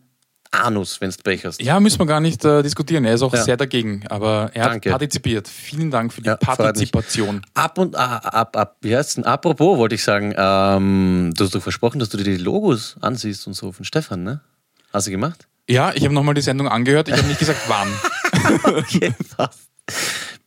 [0.51, 1.61] Anus, wenn du Pech hast.
[1.63, 3.05] Ja, müssen wir gar nicht äh, diskutieren.
[3.05, 3.43] Er ist auch Ja.
[3.43, 4.91] sehr dagegen, aber er hat Danke.
[4.91, 5.47] partizipiert.
[5.49, 6.37] Vielen Dank für die Ja.
[6.37, 7.43] Partizipation.
[7.55, 9.25] Ab und ah, ab, ab, wie heißt's denn?
[9.25, 13.47] Apropos, wollte ich sagen, ähm, du hast doch versprochen, dass du dir die Logos ansiehst
[13.47, 14.41] und so von Stefan, ne?
[14.93, 15.47] Hast du gemacht?
[15.69, 17.09] Ja, ich habe nochmal die Sendung angehört.
[17.09, 17.89] Ich habe nicht gesagt, wann.
[18.65, 19.69] Okay, passt.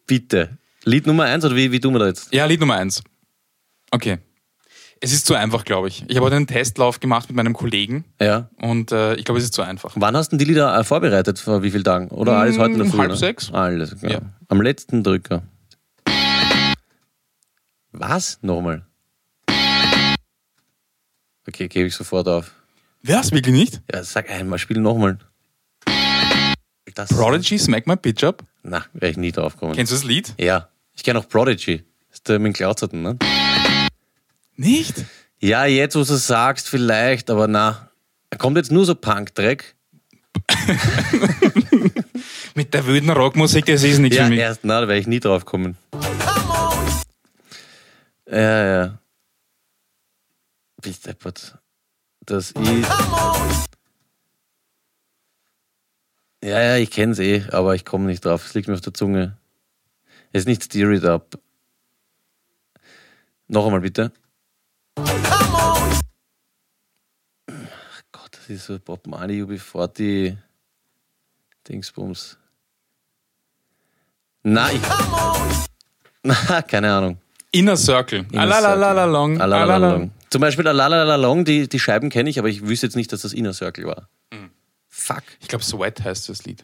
[0.08, 0.58] Bitte.
[0.84, 2.34] Lied Nummer eins oder wie, wie tun wir da jetzt?
[2.34, 3.04] Ja, Lied Nummer eins.
[3.92, 4.18] Okay.
[5.04, 6.04] Es ist zu einfach, glaube ich.
[6.08, 8.50] Ich habe heute einen Testlauf gemacht mit meinem Kollegen Ja.
[8.62, 9.94] und äh, ich glaube, es ist zu einfach.
[9.96, 11.40] Wann hast du denn die Lieder äh, vorbereitet?
[11.40, 12.10] Vor wie vielen Tagen?
[12.10, 12.98] Oder alles heute in der Mm, Früh?
[13.00, 13.18] halb ne?
[13.18, 13.52] sechs.
[13.52, 14.10] Alles, ja.
[14.10, 14.22] Ja.
[14.48, 15.42] Am letzten Drücker.
[17.92, 18.40] Was?
[18.42, 18.86] Nochmal.
[21.48, 22.52] Okay, gebe ich sofort auf.
[23.04, 23.32] Was?
[23.32, 23.82] Wirklich nicht?
[23.92, 25.18] Ja, sag einmal, spiel nochmal.
[26.96, 28.44] Das, Prodigy, Smack My Bitch Up.
[28.64, 29.76] Na, wäre ich nie drauf gekommen.
[29.76, 30.34] Kennst du das Lied?
[30.40, 31.84] Ja, ich kenne auch Prodigy.
[32.10, 33.18] Das ist der mit dem Klautzerten, ne?
[34.56, 35.06] Nicht?
[35.40, 37.90] Ja, jetzt, wo du es sagst, vielleicht, aber na.
[38.38, 39.76] Kommt jetzt nur so Punk-Dreck?
[42.56, 44.40] Mit der wilden Rockmusik, das ist nichts Ja, für mich.
[44.40, 45.78] erst, na, da wäre ich nie drauf gekommen.
[48.30, 48.98] Ja, ja.
[50.82, 51.58] Bist deppert.
[52.26, 52.58] Das ist.
[56.44, 58.46] Ja, ja, ich kenn's eh, aber ich komme nicht drauf.
[58.46, 59.38] Es liegt mir auf der Zunge.
[60.32, 61.40] Es ist nicht Steer It Up.
[63.48, 64.12] Noch einmal bitte.
[64.96, 66.02] Ach
[68.12, 70.38] Gott, das ist so Bob Marley UB40
[71.68, 72.38] Dingsbums.
[74.44, 74.82] Ich.
[76.24, 77.18] Na, keine Ahnung.
[77.52, 78.26] Inner Circle.
[78.34, 79.40] Alalalalong.
[79.40, 80.12] Alalalalong.
[80.30, 83.34] Zum Beispiel Alalalalong, die, die Scheiben kenne ich, aber ich wüsste jetzt nicht, dass das
[83.34, 84.08] Inner Circle war.
[85.16, 85.24] Fuck.
[85.40, 86.64] Ich glaube, Sweat heißt das Lied.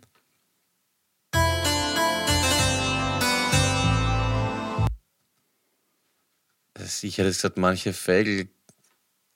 [6.79, 8.47] Sicher, das gesagt, manche Vögel.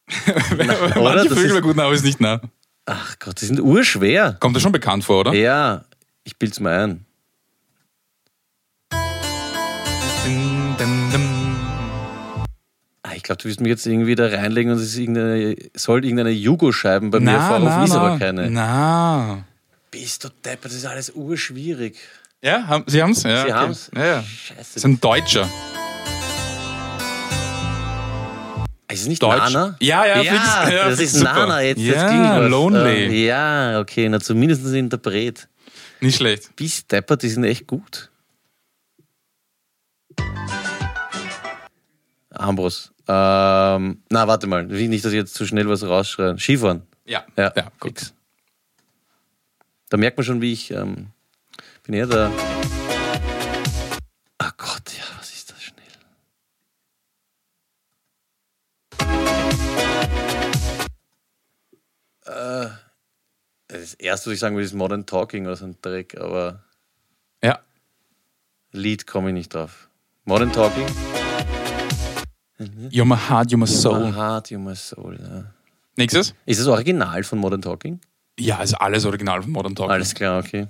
[0.58, 1.16] Manche oder?
[1.26, 2.42] Das Vögel ist- gut, aber ist nicht nah.
[2.86, 4.38] Ach Gott, die sind urschwer.
[4.40, 5.34] Kommt das schon bekannt vor, oder?
[5.34, 5.86] Ja,
[6.24, 7.06] ich bild's mir ein.
[13.22, 16.32] Ich glaube, du wirst mich jetzt irgendwie da reinlegen und es ist irgendeine, soll irgendeine
[16.32, 18.50] Jugo-Scheiben bei mir Na, vorrufen, na, ist aber keine.
[18.50, 19.44] Na.
[19.92, 22.00] Bist du deppert, das ist alles urschwierig.
[22.42, 23.22] Ja, haben, Sie haben's?
[23.22, 23.54] Ja, Sie okay.
[23.54, 23.92] haben's?
[23.96, 24.24] Ja, ja.
[24.24, 24.56] Scheiße.
[24.58, 25.48] Das ist ein Deutscher.
[28.92, 29.54] ist es nicht Deutsch.
[29.54, 29.76] Nana?
[29.80, 30.74] Ja, ja, ja fix.
[30.74, 31.34] Ja, das ist super.
[31.34, 31.80] Nana jetzt.
[31.80, 32.50] Ja, ging was.
[32.50, 33.06] Lonely.
[33.06, 35.48] Äh, ja, okay, na zumindest ein Interpret.
[36.00, 36.56] Nicht schlecht.
[36.56, 38.10] Bis deppert, die sind echt gut.
[42.32, 42.91] Ambros.
[43.08, 44.66] Ähm, na, warte mal.
[44.66, 46.38] Nicht, dass ich jetzt zu schnell was rausschreien.
[46.40, 46.84] Skifahren.
[47.06, 48.00] Ja, Ja, ja gut.
[48.00, 48.14] fix.
[49.90, 51.08] Da merkt man schon, wie ich ähm,
[51.84, 52.32] bin eher der.
[54.38, 55.86] Ach Gott, ja, was ist das schnell?
[62.26, 62.70] Äh,
[63.68, 66.64] das erste, was ich sagen will, ist Modern Talking oder so ein Dreck, aber
[67.44, 67.60] Ja.
[68.72, 69.90] Lied komme ich nicht drauf.
[70.26, 70.86] Modern Talking?
[72.90, 74.14] You're my heart, you're my My soul.
[74.14, 75.18] Heart, you my soul.
[75.20, 75.46] Ja.
[75.98, 76.34] Nächstes?
[76.46, 78.00] Ist das Original von Modern Talking?
[78.40, 79.92] Ja, also alles original von Modern Talking.
[79.92, 80.68] Alles klar, okay.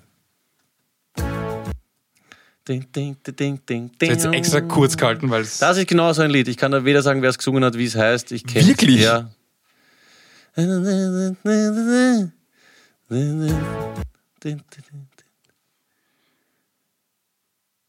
[2.67, 5.41] Ding, ding, ding, ding, ding, Das ist jetzt extra kurz gehalten, weil.
[5.41, 6.47] Das ist genau so ein Lied.
[6.47, 8.32] Ich kann da weder sagen, wer es gesungen hat, wie es heißt.
[8.32, 8.67] Ich kenn's.
[8.67, 9.01] Wirklich?
[9.01, 9.30] Ja.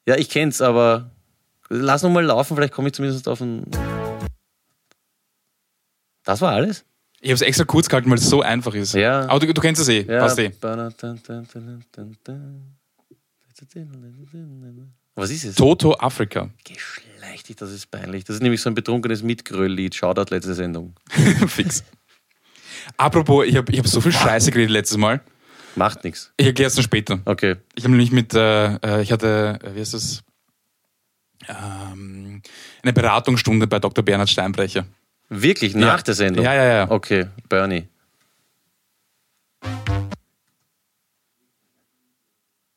[0.06, 1.10] Ja, ich kenn's, aber
[1.68, 3.64] lass noch mal laufen, vielleicht komme ich zumindest auf ein.
[6.24, 6.84] Das war alles?
[7.20, 8.94] Ich habe es extra kurz gehalten, weil es so einfach ist.
[8.94, 9.28] Ja.
[9.28, 10.02] Aber du, du kennst es eh.
[10.02, 10.20] Ja.
[10.20, 10.50] Passt eh.
[15.14, 15.54] Was ist es?
[15.54, 16.50] Toto Afrika.
[16.64, 18.24] Geschlechtig, das ist peinlich.
[18.24, 19.94] Das ist nämlich so ein betrunkenes Mitgröll-Lied.
[19.94, 20.94] Shoutout letzte Sendung.
[21.46, 21.84] Fix.
[22.96, 25.20] Apropos, ich habe ich hab so viel Scheiße geredet letztes Mal.
[25.76, 26.32] Macht nichts.
[26.36, 27.20] Ich erkläre es dann später.
[27.24, 27.56] Okay.
[27.74, 30.22] Ich habe nämlich mit, äh, äh, ich hatte, äh, wie heißt das?
[31.48, 32.42] Ähm,
[32.82, 34.04] eine Beratungsstunde bei Dr.
[34.04, 34.86] Bernhard Steinbrecher.
[35.34, 36.44] Wirklich, nach der Sendung?
[36.44, 36.90] Ja, ja, ja.
[36.90, 37.88] Okay, Bernie.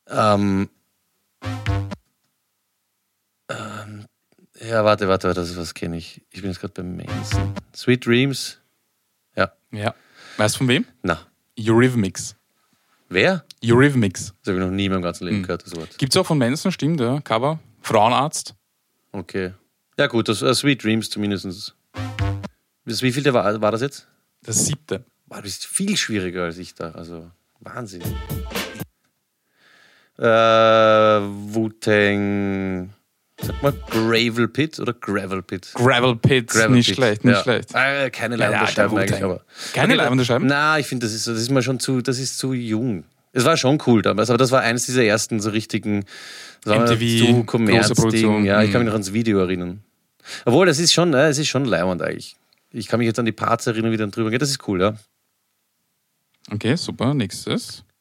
[0.07, 0.69] Ähm,
[3.49, 4.05] ähm,
[4.61, 6.21] ja, warte, warte, warte, das ist was kenne ich.
[6.31, 7.53] Ich bin jetzt gerade beim Manson.
[7.75, 8.59] Sweet Dreams.
[9.35, 9.51] Ja.
[9.71, 9.93] Ja.
[10.37, 10.85] Weißt du von wem?
[11.01, 11.19] Na,
[11.59, 12.37] Eurythmics.
[13.09, 13.43] wer?
[13.61, 14.33] Eurythmics.
[14.43, 15.25] Das habe ich noch nie in meinem ganzen.
[15.25, 15.97] Leben gehört, das Wort.
[15.97, 17.19] Gibt es auch von Manson, stimmt, ja.
[17.19, 17.59] Cover.
[17.81, 18.55] Frauenarzt.
[19.11, 19.53] Okay.
[19.99, 21.75] Ja, gut, das, äh, Sweet Dreams zumindest.
[22.85, 24.07] Bis wie viel war, war das jetzt?
[24.43, 25.03] Das siebte.
[25.27, 26.91] Boah, du bist viel schwieriger als ich da.
[26.91, 28.03] Also, Wahnsinn.
[30.17, 30.23] Äh,
[31.53, 32.91] Wu-Tang.
[33.41, 35.71] Sag mal Gravel Pit oder Gravel Pit?
[35.73, 36.47] Gravel Pit.
[36.47, 36.95] Gravel nicht Pit.
[36.95, 37.43] schlecht, nicht ja.
[37.43, 37.69] schlecht.
[37.73, 39.03] Äh, keine Ja, leibende der Scheiben Wu-Tang.
[39.03, 39.41] eigentlich, aber.
[39.73, 40.47] Keine Okay, leibende Scheiben?
[40.47, 43.03] Na, ich finde, das ist, das ist mal schon zu, das ist zu jung.
[43.33, 46.05] Es war schon cool damals, aber das war eines dieser ersten so richtigen
[46.65, 48.45] MTV, Kommerz-Ding.
[48.45, 48.85] Ja, ich kann Mhm.
[48.85, 49.81] mich noch ans Video erinnern.
[50.45, 52.37] Obwohl, das ist schon, äh, es ist schon leibend eigentlich.
[52.71, 54.41] Ich kann mich jetzt an die Parts erinnern, wie dann drüber geht.
[54.41, 54.95] Das ist cool, ja.
[56.51, 57.13] Okay, super.
[57.13, 57.83] Nächstes.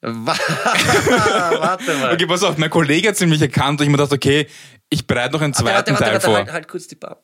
[0.00, 2.12] Warte mal.
[2.12, 2.58] Okay, pass auf.
[2.58, 4.46] Mein Kollege hat es nämlich erkannt und ich mir gedacht, okay,
[4.90, 6.36] ich bereite noch einen zweiten Teil vor.
[6.36, 7.22] Halt, halt kurz die Pappen.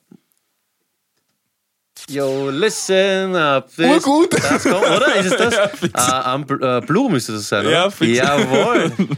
[2.09, 3.69] Yo, listen up.
[3.77, 4.33] This, Urgut.
[4.33, 5.15] Das kommt, oder?
[5.17, 5.55] Ist es das?
[5.95, 7.73] Ja, am Bl- äh, Blue müsste das sein, oder?
[7.73, 8.17] Ja, fix.
[8.19, 8.93] Jawohl.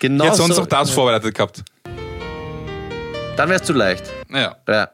[0.00, 0.60] Genau hätte sonst so.
[0.62, 1.64] noch das vorbereitet gehabt.
[3.38, 4.04] Dann wäre es zu leicht.
[4.28, 4.56] Naja.
[4.66, 4.90] Ja.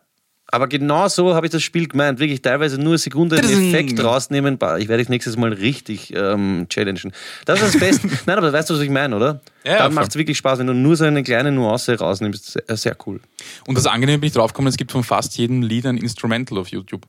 [0.48, 2.18] Aber genau so habe ich das Spiel gemeint.
[2.18, 3.70] Wirklich teilweise nur eine Sekunde Tadading.
[3.70, 4.56] Effekt rausnehmen.
[4.56, 7.12] Ich werde dich nächstes Mal richtig ähm, challengen.
[7.46, 8.06] Das ist das Beste.
[8.26, 9.40] Nein, aber weißt du, was ich meine, oder?
[9.64, 12.52] Ja, ja, Dann macht es wirklich Spaß, wenn du nur so eine kleine Nuance rausnimmst.
[12.52, 13.18] Sehr, sehr cool.
[13.66, 16.68] Und das Angenehme bin ich draufgekommen, es gibt von fast jedem Lied ein Instrumental auf
[16.68, 17.06] YouTube.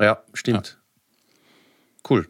[0.00, 0.78] Ja, stimmt.
[2.10, 2.26] Cool.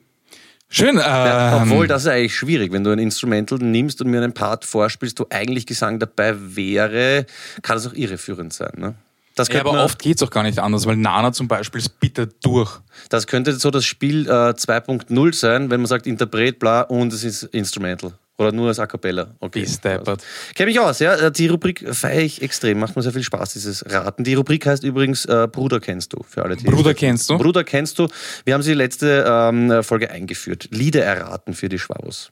[0.68, 0.96] Schön.
[0.96, 2.72] Ja, ähm, obwohl, das ist eigentlich schwierig.
[2.72, 7.26] Wenn du ein Instrumental nimmst und mir einen Part vorspielst, wo eigentlich Gesang dabei wäre,
[7.62, 8.72] kann das auch irreführend sein.
[8.76, 8.94] Ne?
[9.36, 12.00] Das, ja, aber oft geht es auch gar nicht anders, weil Nana zum Beispiel ist
[12.00, 12.80] bitte durch.
[13.10, 17.22] das könnte so das Spiel äh, 2.0 sein, wenn man sagt Interpret, bla, und es
[17.22, 18.14] ist Instrumental.
[18.38, 19.34] Oder nur als A Cappella.
[19.40, 19.60] Okay.
[19.60, 20.22] Bis deppert.
[20.54, 21.30] Kenne mich aus, ja.
[21.30, 22.78] Die Rubrik feiere ich extrem.
[22.78, 24.24] Macht mir sehr viel Spaß, dieses Raten.
[24.24, 27.38] Die Rubrik heißt übrigens äh, Bruder kennst du, für alle, die Bruder kennst du?
[27.38, 28.08] Bruder kennst du.
[28.44, 30.68] Wir haben sie letzte ähm, Folge eingeführt.
[30.70, 32.30] Lieder erraten für die Schwabos.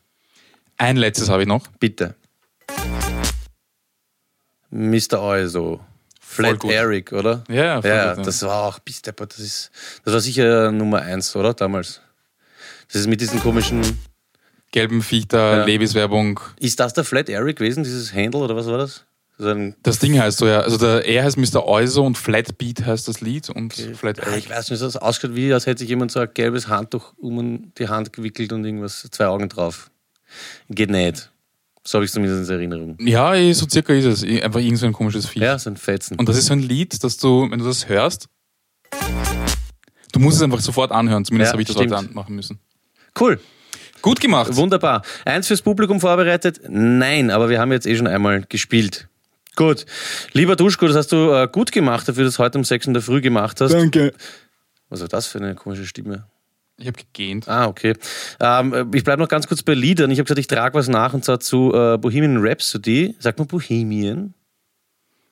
[0.77, 1.67] Ein letztes habe ich noch.
[1.81, 2.14] Bitte.
[4.71, 5.21] Mr.
[5.21, 5.81] Also.
[6.21, 6.64] Flat.
[6.64, 7.45] Eric, oder?
[7.49, 8.14] Ja, ja, gut, ja.
[8.17, 9.71] das war auch, bis das ist,
[10.05, 11.55] das war sicher Nummer eins, oder?
[11.55, 12.01] Damals.
[12.88, 13.83] Das ist mit diesen komischen,
[14.75, 15.65] Gelben Viechter, Ja.
[15.67, 16.41] Levis-Werbung.
[16.59, 19.05] ist das der Flat Eric gewesen, dieses Handle, oder was war das?
[19.39, 20.63] Ein, Das Ding heißt so, ja.
[20.63, 21.65] Also der, er heißt Mr.
[21.65, 24.39] Euso und Flat Beat heißt das Lied und Flat ah, Eric.
[24.39, 27.73] ich weiß nicht, das ausschaut wie, als hätte sich jemand so ein gelbes Handtuch um
[27.79, 29.93] die Hand gewickelt und irgendwas, zwei Augen drauf.
[30.71, 31.31] Geht nicht.
[31.85, 32.97] So habe ich es zumindest in Erinnerung.
[32.99, 34.23] Ja, so circa ist es.
[34.25, 35.39] Einfach irgend so ein komisches Vieh.
[35.41, 36.19] Ja, so ein Fetzen.
[36.19, 38.27] Und das ist so ein Lied, dass du, wenn du das hörst,
[40.13, 41.25] du musst es einfach sofort anhören.
[41.25, 41.93] Zumindest Ja, habe ich das stimmt.
[41.95, 42.59] heute anmachen müssen.
[43.21, 43.39] Cool.
[44.05, 44.55] Gut gemacht.
[44.55, 45.01] Wunderbar.
[45.25, 46.61] Eins fürs Publikum vorbereitet?
[46.69, 49.09] Nein, aber wir haben jetzt eh schon einmal gespielt.
[49.57, 49.87] Gut.
[50.35, 52.93] Lieber Duschko, das hast du äh, gut gemacht, dafür, dass du heute um 6 in
[52.93, 53.73] der Früh gemacht hast.
[53.73, 54.12] Danke.
[54.90, 56.27] Was war das für eine komische Stimme?
[56.77, 57.49] Ich habe gegähnt.
[57.49, 57.95] Ah, okay.
[58.40, 60.11] Ähm, ich bleibe noch ganz kurz bei Liedern.
[60.11, 63.17] Ich habe gesagt, ich trage was nach und zwar zu äh, Bohemian Rhapsody.
[63.21, 64.35] Sagt man Bohemian?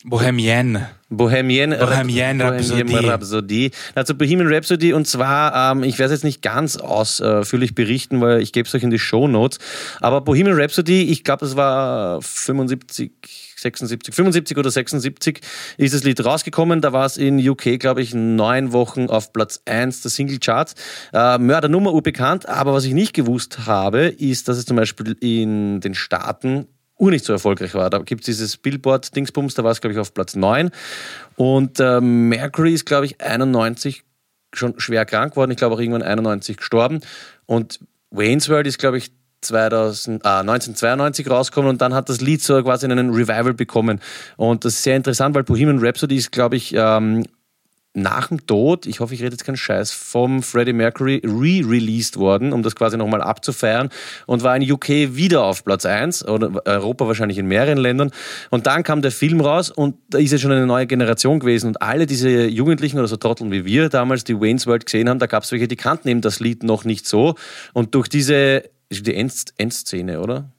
[0.04, 0.90] Bohemienne.
[1.08, 2.82] Bohemian, Bohemian Rhapsody.
[2.84, 3.70] Bohemian Rhapsody.
[3.94, 8.40] Also Bohemian Rhapsody und zwar, ähm, ich werde es jetzt nicht ganz ausführlich berichten, weil
[8.40, 9.58] ich gebe es euch in die Show Notes.
[10.00, 13.12] Aber Bohemian Rhapsody, ich glaube, das war 75,
[13.56, 15.40] 76, 75 oder 76
[15.76, 16.80] ist das Lied rausgekommen.
[16.80, 20.74] Da war es in UK, glaube ich, neun Wochen auf Platz 1 der Singlecharts.
[21.12, 25.80] Äh, Mördernummer urbekannt, aber was ich nicht gewusst habe, ist, dass es zum Beispiel in
[25.80, 26.66] den Staaten
[27.10, 27.90] nicht so erfolgreich war.
[27.90, 30.70] Da gibt es dieses Billboard-Dingsbums, da war es, glaube ich, auf Platz 9.
[31.36, 34.04] Und äh, Mercury ist, glaube ich, 91
[34.54, 35.50] schon schwer krank geworden.
[35.50, 37.00] Ich glaube auch irgendwann 91 gestorben.
[37.46, 42.42] Und Wayne's World ist, glaube ich, 2000, ah, 1992 rausgekommen und dann hat das Lied
[42.42, 44.00] so quasi einen Revival bekommen.
[44.36, 47.24] Und das ist sehr interessant, weil Bohemian Rhapsody ist, glaube ich, ähm,
[47.94, 52.52] nach dem Tod, ich hoffe, ich rede jetzt keinen Scheiß, vom Freddie Mercury re-released worden,
[52.54, 53.90] um das quasi nochmal abzufeiern
[54.26, 58.10] und war in UK wieder auf Platz 1 oder Europa wahrscheinlich in mehreren Ländern.
[58.50, 61.66] Und dann kam der Film raus und da ist ja schon eine neue Generation gewesen
[61.66, 65.18] und alle diese Jugendlichen oder so Trotteln wie wir damals, die Wayne's World gesehen haben,
[65.18, 67.34] da gab es welche, die kannten eben das Lied noch nicht so.
[67.74, 70.50] Und durch diese, die End- Endszene, oder?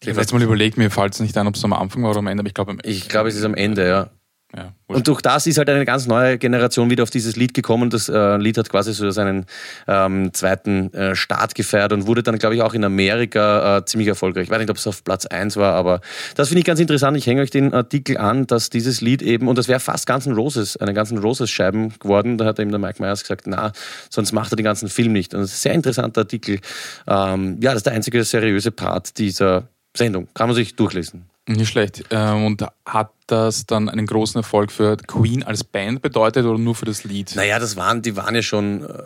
[0.00, 2.10] Ich habe jetzt mal überlegt, mir fällt es nicht ein, ob es am Anfang war
[2.10, 2.76] oder am Ende, aber ich glaube.
[2.84, 4.10] Ich glaube, es ist am Ende, ja.
[4.54, 7.88] Ja, Und durch das ist halt eine ganz neue Generation wieder auf dieses Lied gekommen.
[7.88, 9.46] Das äh, Lied hat quasi so seinen
[9.88, 14.08] ähm, zweiten äh, Start gefeiert und wurde dann, glaube ich, auch in Amerika äh, ziemlich
[14.08, 14.44] erfolgreich.
[14.44, 16.02] Ich weiß nicht, ob es auf Platz 1 war, aber
[16.34, 17.16] das finde ich ganz interessant.
[17.16, 20.34] Ich hänge euch den Artikel an, dass dieses Lied eben, und das wäre fast ganzen
[20.34, 22.36] Roses, eine ganzen Roses-Scheiben geworden.
[22.36, 23.72] Da hat eben der Mike Myers gesagt, na,
[24.10, 25.32] sonst macht er den ganzen Film nicht.
[25.32, 26.60] Und das ist ein sehr interessanter Artikel.
[27.06, 30.28] Ähm, ja, das ist der einzige seriöse Part dieser Sendung.
[30.34, 31.24] Kann man sich durchlesen.
[31.48, 32.04] Nicht schlecht.
[32.10, 36.74] Ähm, Und hat das dann einen großen Erfolg für Queen als Band bedeutet oder nur
[36.74, 37.32] für das Lied?
[37.34, 39.02] Naja, das waren, die waren ja schon, äh,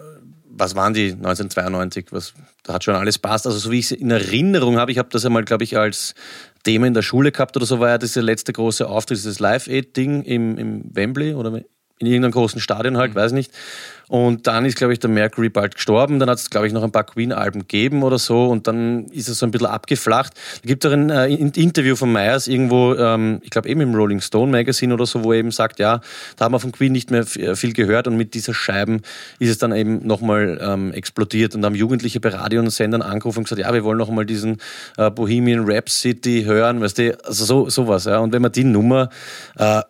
[0.51, 2.07] was waren die 1992?
[2.11, 2.35] Was,
[2.65, 3.47] da hat schon alles passt.
[3.47, 6.15] Also so wie ich es in Erinnerung habe, ich habe das einmal, glaube ich, als
[6.65, 10.23] Thema in der Schule gehabt oder so, war ja dieser letzte große Auftritt, dieses Live-Aid-Ding
[10.23, 11.63] im, im Wembley oder
[11.99, 13.51] in irgendeinem großen Stadion halt, weiß nicht.
[14.09, 16.21] Und dann ist, glaube ich, der Mercury bald gestorben.
[16.21, 18.45] Dann hat es, glaube ich, noch ein paar Queen-Alben gegeben oder so.
[18.47, 20.35] Und dann ist es so ein bisschen abgeflacht.
[20.63, 23.81] Da gibt es auch ein äh, In- Interview von Myers irgendwo, ähm, ich glaube eben
[23.81, 26.01] im Rolling Stone Magazine oder so, wo er eben sagt, ja,
[26.37, 28.07] da haben wir von Queen nicht mehr äh, viel gehört.
[28.07, 29.03] Und mit dieser Scheiben
[29.41, 31.57] ist es dann eben nochmal ähm, explodiert.
[31.57, 34.11] Und da haben Jugendliche bei Radio und Sendern angerufen und gesagt, ja, wir wollen noch
[34.11, 34.59] mal diesen
[34.99, 36.81] äh, Bohemian Rap City hören.
[36.81, 38.05] Weißt du, also so, sowas.
[38.05, 38.19] Ja.
[38.19, 39.09] Und wenn man die Nummer
[39.57, 39.83] äh,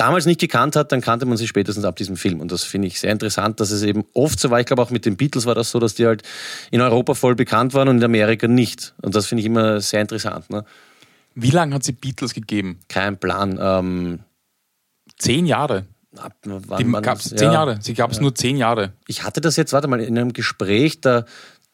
[0.00, 2.40] damals nicht gekannt hat, dann kannte man sie spätestens ab diesem Film.
[2.40, 4.58] Und das finde ich sehr interessant, dass es eben oft so war.
[4.58, 6.22] Ich glaube, auch mit den Beatles war das so, dass die halt
[6.70, 8.94] in Europa voll bekannt waren und in Amerika nicht.
[9.02, 10.48] Und das finde ich immer sehr interessant.
[10.48, 10.64] Ne?
[11.34, 12.80] Wie lange hat sie Beatles gegeben?
[12.88, 13.58] Kein Plan.
[13.60, 14.20] Ähm,
[15.18, 15.84] Zehn Jahre.
[16.16, 17.36] ab, wann, Die gab's ja.
[17.36, 17.78] zehn Jahre.
[17.82, 18.94] Sie gab es nur zehn Jahre.
[19.06, 21.26] Ich hatte das jetzt, warte mal, in einem Gespräch, der,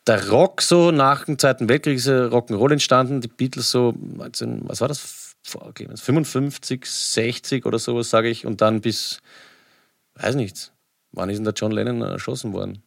[0.09, 4.63] der Rock so nach dem Zweiten Weltkrieg ist ja Rock'n'Roll entstanden, die Beatles so, 19,
[4.65, 5.26] was war das?
[5.55, 9.21] Okay, 55, 60 oder sowas, sage ich, und dann bis,
[10.15, 10.73] weiß nicht,
[11.13, 12.83] wann ist denn der John Lennon erschossen worden?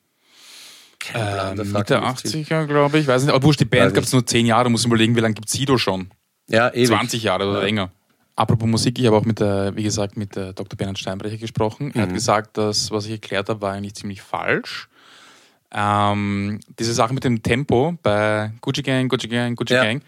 [0.99, 2.43] Kein Plan, Ähm, da fragt Mitte man mich zu viel.
[2.43, 3.07] 80er, glaube ich.
[3.07, 3.33] Weiß nicht.
[3.33, 4.69] Aber wurscht, die Band gab es nur zehn Jahre.
[4.69, 6.09] Muss überlegen, wie lange gibt es Sido schon?
[6.49, 6.87] Ja, ewig.
[6.87, 7.91] 20 Jahre oder länger.
[8.35, 10.77] Apropos Musik, ich habe auch mit der, wie gesagt, mit der Dr.
[10.77, 11.91] Bernhard Steinbrecher gesprochen.
[11.93, 14.89] Er hat gesagt, dass was ich erklärt habe, war eigentlich ziemlich falsch.
[15.71, 19.83] Ähm, diese Sache mit dem Tempo bei Gucci Gang, Gucci Gang, Gucci Ja.
[19.83, 20.01] Gang,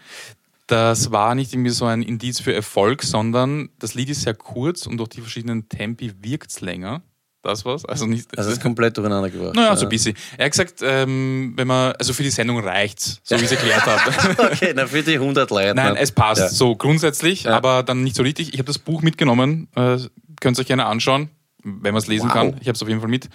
[0.66, 4.86] das war nicht irgendwie so ein Indiz für Erfolg, sondern das Lied ist sehr kurz
[4.86, 7.02] und durch die verschiedenen Tempi wirkt es länger.
[7.42, 7.84] Das war's.
[7.84, 8.38] Also nicht.
[8.38, 9.56] Also ist komplett durcheinander gebracht.
[9.56, 10.14] naja, so ein bisschen.
[10.38, 13.52] Er hat gesagt, ähm, wenn man, also für die Sendung reicht's, so wie ich es
[13.52, 14.44] erklärt habe.
[14.52, 15.74] Okay, na für die 100 Leute.
[15.74, 15.98] Nein, ne?
[15.98, 16.48] es passt Ja.
[16.48, 17.56] so grundsätzlich, Ja.
[17.56, 18.52] aber dann nicht so richtig.
[18.52, 19.98] Ich habe das Buch mitgenommen, äh,
[20.40, 21.30] könnt ihr euch gerne anschauen.
[21.64, 22.32] Wenn man es lesen Wow.
[22.32, 22.46] kann.
[22.60, 23.28] Ich habe es auf jeden Fall mit.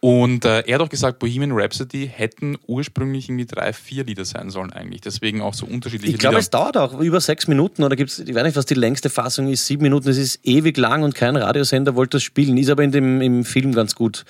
[0.00, 4.50] Und äh, er hat auch gesagt, Bohemian Rhapsody hätten ursprünglich irgendwie drei, vier Lieder sein
[4.50, 5.00] sollen eigentlich.
[5.00, 8.34] Deswegen auch so unterschiedliche Ich glaube, es dauert auch über sechs Minuten oder gibt's, ich
[8.34, 11.36] weiß nicht, was die längste Fassung ist, sieben Minuten, es ist ewig lang und kein
[11.36, 14.24] Radiosender wollte das spielen, ist aber in dem, im Film ganz gut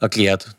[0.00, 0.54] erklärt.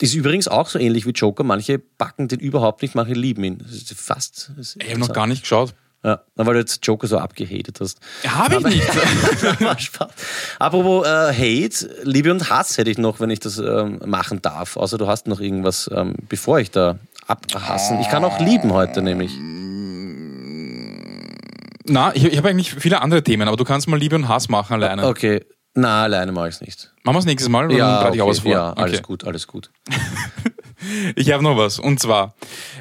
[0.00, 3.58] Ist übrigens auch so ähnlich wie Joker, manche backen den überhaupt nicht, manche lieben ihn.
[3.58, 4.50] Das ist fast.
[4.56, 5.74] Das ist ich habe noch gar nicht geschaut.
[6.04, 8.00] Ja, weil du jetzt Joker so abgehatet hast.
[8.26, 8.92] Habe ich nicht.
[9.80, 10.10] Spaß.
[10.58, 14.76] Apropos äh, Hate, Liebe und Hass hätte ich noch, wenn ich das ähm, machen darf.
[14.76, 18.00] Außer du hast noch irgendwas, ähm, bevor ich da abhassen.
[18.00, 19.32] Ich kann auch lieben heute nämlich.
[21.84, 24.48] Na, ich, ich habe eigentlich viele andere Themen, aber du kannst mal Liebe und Hass
[24.48, 25.06] machen alleine.
[25.06, 26.91] Okay, na, alleine mache ich es nicht.
[27.04, 28.56] Machen wir es nächstes Mal Ja, bereite ich auch was okay, vor?
[28.56, 29.02] ja alles Okay.
[29.02, 29.70] gut, alles gut.
[31.14, 31.78] Ich habe noch was.
[31.78, 32.34] Und zwar,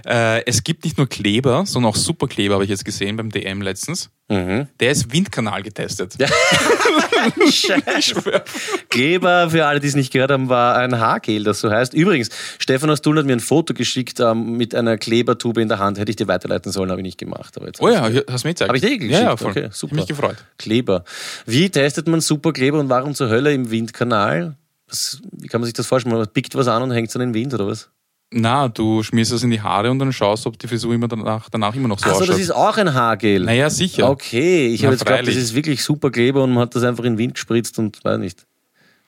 [0.08, 3.62] äh, es gibt nicht nur Kleber, sondern auch Superkleber, habe ich jetzt gesehen beim DM
[3.62, 4.10] letztens.
[4.28, 4.68] Mhm.
[4.80, 6.18] Der ist Windkanal getestet.
[7.52, 8.44] Scheiße.
[8.90, 11.94] Kleber, für alle, die es nicht gehört haben, war ein Haargel, das so heißt.
[11.94, 12.30] Übrigens,
[12.60, 15.98] Stephanus Dull hat mir ein Foto geschickt ähm, mit einer Klebertube in der Hand.
[16.00, 17.56] Hätte ich dir weiterleiten sollen, habe ich nicht gemacht.
[17.58, 18.70] Aber jetzt Oh ja, hast du mir gezeigt.
[18.70, 19.14] Habe ich dir geschickt?
[19.14, 19.52] Ja, ja, voll.
[19.52, 19.92] Okay, Ich super.
[19.92, 20.38] hab mich gefreut.
[20.58, 21.04] Kleber.
[21.46, 24.56] Wie testet man Superkleber und warum zur Hölle im Windkanal?
[24.88, 26.16] Was, wie kann man sich das vorstellen?
[26.16, 27.90] Man pickt was an und hängt es an den Wind oder was?
[28.34, 31.50] Na, du schmierst es in die Haare und dann schaust, ob die Frisur immer danach,
[31.50, 32.36] danach immer noch so Achso, ausschaut.
[32.36, 33.44] das ist auch ein Haargel.
[33.44, 34.10] naja, sicher.
[34.10, 37.14] Okay, ich habe jetzt geglaubt, das ist wirklich Superkleber und man hat das einfach in
[37.14, 38.46] den Wind gespritzt und weiß nicht.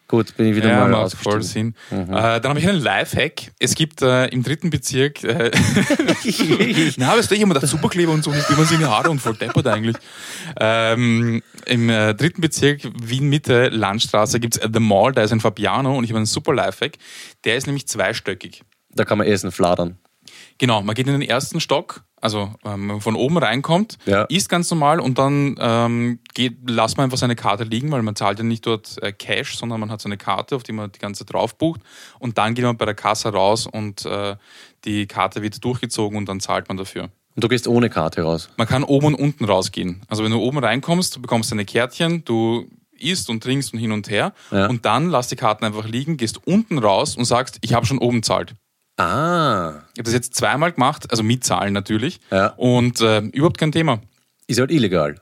[0.09, 1.41] Gut, bin ich wieder Ja, mal macht voll.
[1.41, 1.73] Sinn.
[1.89, 3.53] Äh, dann habe ich einen Lifehack.
[3.57, 5.49] Es gibt äh, im dritten Bezirk, äh,
[6.97, 9.19] na, du, ich mir gedacht, Superkleber und so, wie man sich in die Haare und
[9.19, 9.95] voll deppert eigentlich.
[10.59, 15.97] Ähm, Im äh, dritten Bezirk, Wien-Mitte, Landstraße, gibt's äh, The Mall, da ist ein Fabiano
[15.97, 16.97] und ich habe einen super Lifehack.
[17.45, 18.63] Der ist nämlich zweistöckig.
[18.95, 19.97] Da kann man essen, fladern.
[20.57, 24.23] Genau, man geht in den ersten Stock, also ähm, von oben reinkommt, Ja.
[24.25, 28.15] isst ganz normal und dann ähm, geht, lässt man einfach seine Karte liegen, weil man
[28.15, 30.91] zahlt ja nicht dort äh, Cash, sondern man hat so eine Karte, auf die man
[30.91, 31.81] die ganze drauf bucht
[32.19, 34.35] und dann geht man bei der Kasse raus und äh,
[34.85, 37.09] die Karte wird durchgezogen und dann zahlt man dafür.
[37.35, 38.49] Und du gehst ohne Karte raus.
[38.57, 40.03] Man kann oben und unten rausgehen.
[40.07, 43.91] Also wenn du oben reinkommst, du bekommst deine Kärtchen, du isst und trinkst und hin
[43.91, 44.67] und her Ja.
[44.67, 47.97] und dann lass die Karten einfach liegen, gehst unten raus und sagst, ich habe schon
[47.97, 48.53] oben zahlt.
[48.97, 52.19] Ah, Ich habe das jetzt zweimal gemacht, also mit Zahlen natürlich.
[52.31, 52.47] Ja.
[52.57, 53.99] Und äh, überhaupt kein Thema.
[54.47, 55.15] ist halt illegal.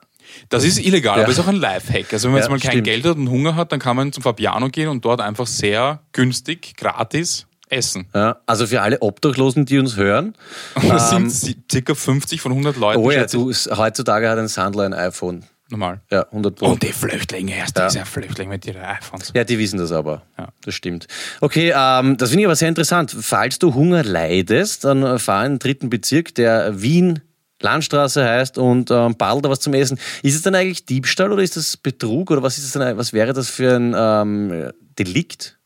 [0.49, 1.23] Das ist illegal, Ja.
[1.23, 2.13] aber ist auch ein Lifehack.
[2.13, 2.85] Also wenn man Ja, jetzt mal kein stimmt.
[2.85, 6.01] Geld hat und Hunger hat, dann kann man zum Fabiano gehen und dort einfach sehr
[6.13, 8.07] günstig, gratis essen.
[8.13, 10.35] Ja, also für alle Obdachlosen, die uns hören.
[10.75, 12.99] Und das sind si- circa 50 von 100 Leuten.
[12.99, 15.45] Ähm, Oh ja, du, heutzutage hat ein Sandler ein iPhone.
[15.71, 16.01] Normal.
[16.11, 16.67] Ja, 100 Pro.
[16.71, 17.87] Und die Flüchtlinge, erst Ja.
[17.87, 19.31] diese Flüchtlinge mit ihren iPhones.
[19.33, 20.23] Ja, die wissen das aber.
[20.37, 20.49] Ja.
[20.63, 21.07] Das stimmt.
[21.39, 23.15] Okay, ähm, das finde ich aber sehr interessant.
[23.19, 27.21] Falls du Hunger leidest, dann fahr in den dritten Bezirk, der Wien
[27.61, 29.99] Landstraße heißt und ähm, badel da was zum Essen.
[30.23, 33.13] Ist es dann eigentlich Diebstahl oder ist das Betrug oder was ist es denn, was
[33.13, 35.59] wäre das für ein ähm, Delikt?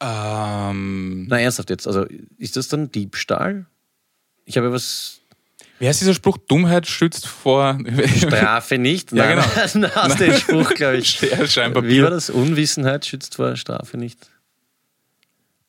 [0.00, 1.86] Ähm, Na, ernsthaft jetzt.
[1.86, 2.04] Also
[2.38, 3.66] ist das dann Diebstahl?
[4.44, 5.20] Ich habe was
[5.82, 6.38] wer ist dieser Spruch?
[6.38, 7.76] Dummheit schützt vor
[8.16, 9.10] Strafe nicht.
[9.10, 9.88] Ja, Nein, genau.
[9.94, 11.20] Na, aus dem Spruch, glaube ich.
[11.20, 12.30] Ja, scheinbar Wie war das?
[12.30, 14.30] Unwissenheit schützt vor Strafe nicht.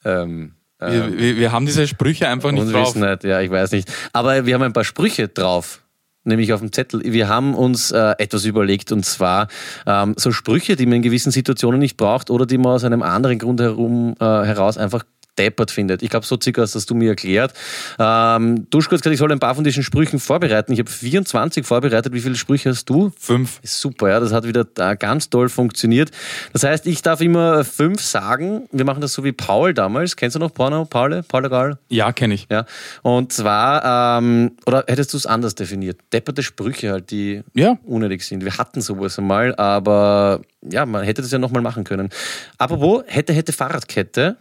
[0.05, 2.89] Ähm, Wir, wir, wir haben diese Sprüche einfach nicht drauf.
[2.89, 3.91] Unwissenheit, ja, ich weiß nicht.
[4.13, 5.81] Aber wir haben ein paar Sprüche drauf.
[6.25, 7.01] Nämlich auf dem Zettel.
[7.03, 9.47] Wir haben uns äh, etwas überlegt und zwar
[9.85, 13.01] ähm, so Sprüche, die man in gewissen Situationen nicht braucht oder die man aus einem
[13.01, 15.03] anderen Grund herum, äh, heraus einfach
[15.37, 16.03] deppert findet.
[16.03, 17.53] Ich glaube, so circa hast du mir erklärt.
[17.99, 20.73] Ähm, gesagt, ich soll ein paar von diesen Sprüchen vorbereiten.
[20.73, 22.13] Ich habe 24 vorbereitet.
[22.13, 23.11] Wie viele Sprüche hast du?
[23.17, 23.59] Fünf.
[23.63, 26.11] Super, ja, das hat wieder äh, ganz toll funktioniert.
[26.51, 28.67] Das heißt, ich darf immer fünf sagen.
[28.71, 30.15] Wir machen das so wie Paul damals.
[30.15, 30.85] Kennst du noch Porno?
[30.85, 31.23] Paul?
[31.27, 31.77] Paul Gal?
[31.89, 32.47] Ja, kenne ich.
[32.49, 32.65] Ja.
[33.01, 35.99] Und zwar, ähm, oder hättest du es anders definiert?
[36.11, 37.77] Depperte Sprüche halt, die Ja.
[37.85, 38.43] unnötig sind.
[38.43, 42.09] Wir hatten sowas einmal, aber ja, man hätte das ja nochmal machen können.
[42.57, 44.37] Apropos, hätte, hätte Fahrradkette.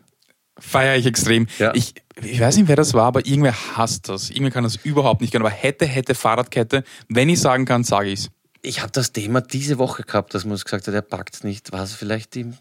[0.62, 1.48] Feiere ich extrem.
[1.58, 1.74] Ja.
[1.74, 4.30] Ich, ich weiß nicht, wer das war, aber irgendwer hasst das.
[4.30, 5.44] Irgendwer kann das überhaupt nicht gerne.
[5.44, 6.84] Aber hätte, hätte Fahrradkette.
[7.08, 8.30] Wenn ich sagen kann, sage ich's.
[8.62, 11.72] Ich habe das Thema diese Woche gehabt, dass man uns gesagt hat, er packt's nicht.
[11.72, 12.52] War es vielleicht die,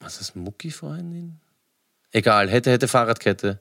[0.00, 1.38] was ist das, Mucki-Freundin?
[2.10, 3.60] Egal, hätte, hätte Fahrradkette.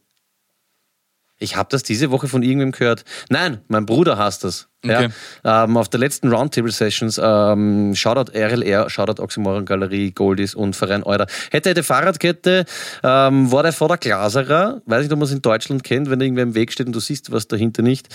[1.41, 3.05] Ich habe das diese Woche von irgendwem gehört.
[3.29, 4.67] Nein, mein Bruder hasst das.
[4.83, 5.09] Okay.
[5.43, 11.03] Ja, ähm, auf der letzten Roundtable-Sessions, ähm, Shoutout RLR, Shoutout Oxymoron Galerie, Goldis und Verein
[11.05, 11.27] Euler.
[11.51, 12.65] Hätte, hätte Fahrradkette,
[13.03, 14.81] ähm, war der vor der Glaserer.
[14.85, 16.99] Weiß nicht, ob man es in Deutschland kennt, wenn irgendwer im Weg steht und du
[16.99, 18.07] siehst was dahinter nicht.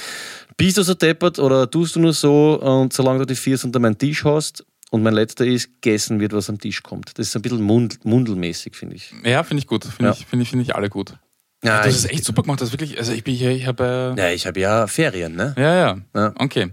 [0.57, 3.78] Bist du so deppert oder tust du nur so und solange du die Viers unter
[3.80, 4.64] meinen Tisch hast?
[4.90, 7.18] Und mein letzter ist, gegessen wird, was am Tisch kommt.
[7.18, 9.12] Das ist ein bisschen mund, mundelmäßig, finde ich.
[9.24, 9.84] Ja, finde ich gut.
[9.84, 10.11] Finde Ja.
[10.12, 11.14] ich, finde ich, finde ich alle gut.
[11.64, 12.60] Ja, das ich, ist echt super gemacht.
[12.60, 14.14] Das wirklich, also ich bin hier, ich habe.
[14.16, 15.54] ja, ich habe ja Ferien, ne?
[15.56, 16.32] Äh, ja, ja, Ja.
[16.38, 16.70] Okay.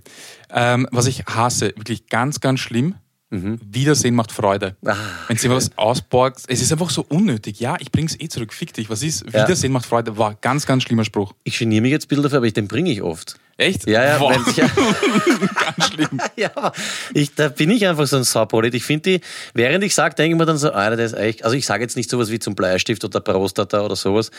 [0.53, 2.95] Ähm, was ich hasse, wirklich ganz, ganz schlimm,
[3.33, 4.75] Wiedersehen macht Freude.
[4.85, 4.93] Ah,
[5.29, 7.61] Wenn sie was ausborgt, es ist einfach so unnötig.
[7.61, 8.51] Ja, ich bring's eh zurück.
[8.51, 8.89] Fick dich.
[8.89, 9.25] Was ist?
[9.25, 10.17] Wiedersehen macht Freude.
[10.17, 11.33] War ganz, ganz schlimmer Spruch.
[11.45, 13.37] Ich geniere mich jetzt ein bisschen dafür, aber ich, den bringe ich oft.
[13.55, 13.87] Echt?
[13.87, 14.67] Ja, ja, wenn, ja,
[15.77, 16.19] ganz schlimm.
[16.35, 16.73] ja
[17.13, 18.73] ich, da bin ich einfach so ein Saupolit.
[18.73, 19.21] Ich finde die,
[19.53, 21.83] während ich sage, denke ich mir dann so, Alter, der ist eigentlich, also ich sage
[21.83, 24.31] jetzt nicht sowas wie zum Bleistift oder Prostata oder sowas.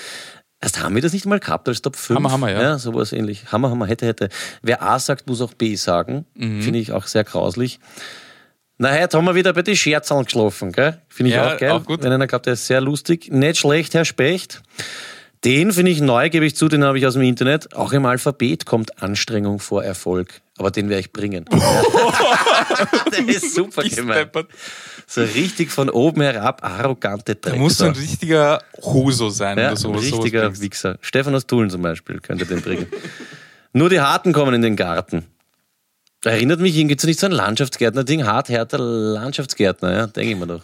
[0.62, 2.16] Erst haben wir das nicht mal gehabt als Top 5?
[2.16, 2.62] Hammer, Hammer, ja.
[2.62, 3.50] Ja, sowas ähnlich.
[3.50, 4.28] Hammer, Hammer, hätte, hätte.
[4.62, 6.24] Wer A sagt, muss auch B sagen.
[6.34, 6.62] Mhm.
[6.62, 7.80] Finde ich auch sehr grauslich.
[8.78, 11.00] Na, heute haben wir wieder bei den Scherzern geschlafen, gell?
[11.08, 11.70] Finde ich Ja, auch geil.
[11.72, 12.02] auch gut.
[12.02, 13.28] Wenn einer glaubt, der ist sehr lustig.
[13.32, 14.62] Nicht schlecht, Herr Specht.
[15.44, 17.74] Den finde ich neu, gebe ich zu, den habe ich aus dem Internet.
[17.74, 20.41] Auch im Alphabet kommt Anstrengung vor Erfolg.
[20.59, 21.44] Aber den werde ich bringen.
[23.12, 24.18] der ist super Ist gemein.
[24.18, 24.48] deppert.
[25.07, 27.59] So richtig von oben herab, arrogante Dreck.
[27.59, 29.88] muss ein richtiger Huso sein ja, oder so.
[29.88, 30.62] ein sowas richtiger bringst.
[30.62, 30.98] Wichser.
[31.00, 32.86] Stefan aus Tulln zum Beispiel könnte den bringen.
[33.72, 35.24] Nur die Harten kommen in den Garten.
[36.24, 38.24] Erinnert mich, gibt es nicht so ein Landschaftsgärtner-Ding?
[38.26, 40.62] Hart, härter Landschaftsgärtner, ja, denke ich mir doch.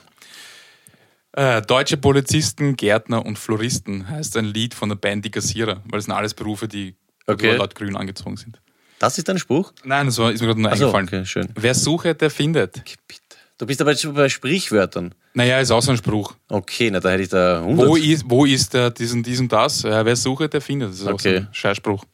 [1.32, 5.98] Äh, Deutsche Polizisten, Gärtner und Floristen heißt ein Lied von der Band Die Kassierer, weil
[5.98, 6.94] es sind alles Berufe, die
[7.26, 7.56] Okay.
[7.56, 8.60] laut grün angezogen sind.
[8.98, 9.72] Das ist dein Spruch?
[9.84, 11.08] Nein, das war, ist mir gerade nur Ach so, eingefallen.
[11.08, 11.48] okay, schön.
[11.54, 12.74] Wer sucht, der findet.
[13.06, 13.20] Bitte.
[13.58, 15.14] Du bist aber jetzt schon bei Sprichwörtern.
[15.34, 16.34] Naja, ist auch so ein Spruch.
[16.48, 17.88] Okay, na da hätte ich da 100.
[17.88, 19.84] Wo ist, wo ist der, diesen, diesen, das?
[19.84, 20.90] Äh, wer sucht, der findet.
[20.90, 21.36] Das ist auch so Okay.
[21.38, 22.04] ein Scheißspruch.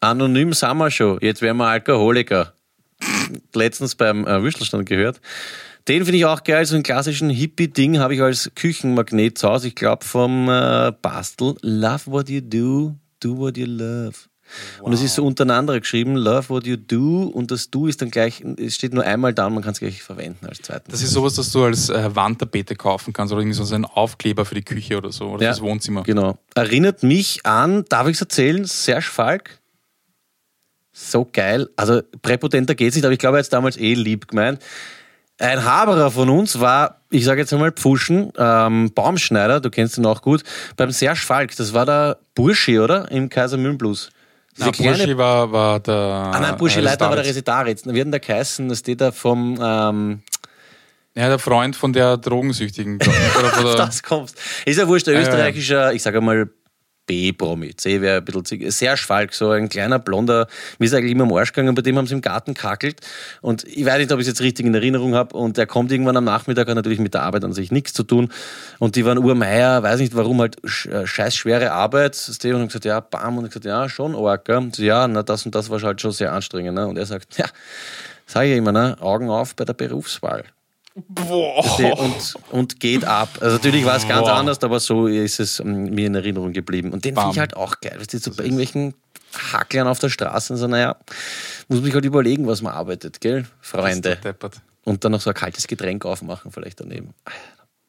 [0.00, 1.18] Anonym sind wir schon.
[1.20, 2.52] Jetzt werden wir Alkoholiker.
[3.54, 5.20] Letztens beim äh, Würstelstand gehört.
[5.88, 6.64] Den finde ich auch geil.
[6.66, 9.68] So einen klassischen Hippie-Ding habe ich als Küchenmagnet zu Hause.
[9.68, 11.54] Ich glaube vom äh, Bastel.
[11.62, 14.14] Love what you do, do what you love.
[14.82, 18.10] Und es ist so untereinander geschrieben, love what you do und das do ist dann
[18.10, 20.90] gleich, es steht nur einmal da und man kann es gleich verwenden als zweiten.
[20.90, 24.44] Das ist sowas, das du als äh, Wandtapete kaufen kannst oder irgendwie so einen Aufkleber
[24.44, 26.02] für die Küche oder so oder fürs Wohnzimmer.
[26.02, 26.38] Genau.
[26.54, 29.58] Erinnert mich an, darf ich es erzählen, Serge Falk.
[30.92, 31.68] So geil.
[31.76, 34.60] Also präpotenter geht's nicht, aber ich glaube, er hat es damals eh lieb gemeint.
[35.40, 40.04] Ein Haberer von uns war, ich sage jetzt einmal Pfuschen, ähm, Baumschneider, du kennst ihn
[40.04, 40.42] auch gut,
[40.76, 41.54] beim Serge Falk.
[41.56, 43.08] Das war der Burschi, oder?
[43.12, 44.10] Im Kaiser Mühlenblues.
[44.58, 45.94] Na, Burschi war, war der.
[45.94, 47.24] Ah nein, Burschi äh, Leiter war der.
[47.24, 47.84] Resitaritz.
[47.84, 48.68] Wie hat denn der geheißen?
[48.68, 50.22] Das steht da vom, ähm,
[51.14, 52.96] Ja, der Freund von der Drogensüchtigen.
[52.96, 54.36] oder von der, das kommst.
[54.64, 56.48] Ist ja wurscht, der österreichischer, ich sage mal
[57.08, 57.74] B-Promi.
[57.74, 60.46] C wäre ein bisschen sehr Falk, so ein kleiner blonder,
[60.78, 63.00] mir ist eigentlich immer am Arsch gegangen, bei dem haben sie im Garten kackelt.
[63.40, 65.36] Und ich weiß nicht, ob ich es jetzt richtig in Erinnerung habe.
[65.36, 68.04] Und der kommt irgendwann am Nachmittag, hat natürlich mit der Arbeit an sich nichts zu
[68.04, 68.30] tun.
[68.78, 70.56] Und die waren Urmeier, weiß nicht warum, halt
[70.86, 72.14] äh, scheiß schwere Arbeit.
[72.14, 73.38] Steve und haben gesagt, ja, bam.
[73.38, 76.12] Und ich gesagt, ja, schon arg, so, ja, na, das und das war halt schon
[76.12, 76.74] sehr anstrengend.
[76.74, 76.86] Ne?
[76.86, 77.46] Und er sagt, ja,
[78.26, 78.96] sage ich immer, ne?
[79.00, 80.44] Augen auf bei der Berufswahl.
[81.08, 82.00] Boah.
[82.00, 83.28] Und, und geht ab.
[83.40, 84.34] Also natürlich war es ganz Boah.
[84.34, 86.92] anders, aber so ist es ähm, mir in Erinnerung geblieben.
[86.92, 87.96] Und den finde ich halt auch geil.
[87.98, 88.94] Weißt du, so bei irgendwelchen
[89.52, 90.96] Hacklern auf der Straße, so, naja,
[91.68, 94.18] muss man sich halt überlegen, was man arbeitet, gell, Freunde.
[94.84, 97.14] Und dann noch so ein kaltes Getränk aufmachen, vielleicht daneben.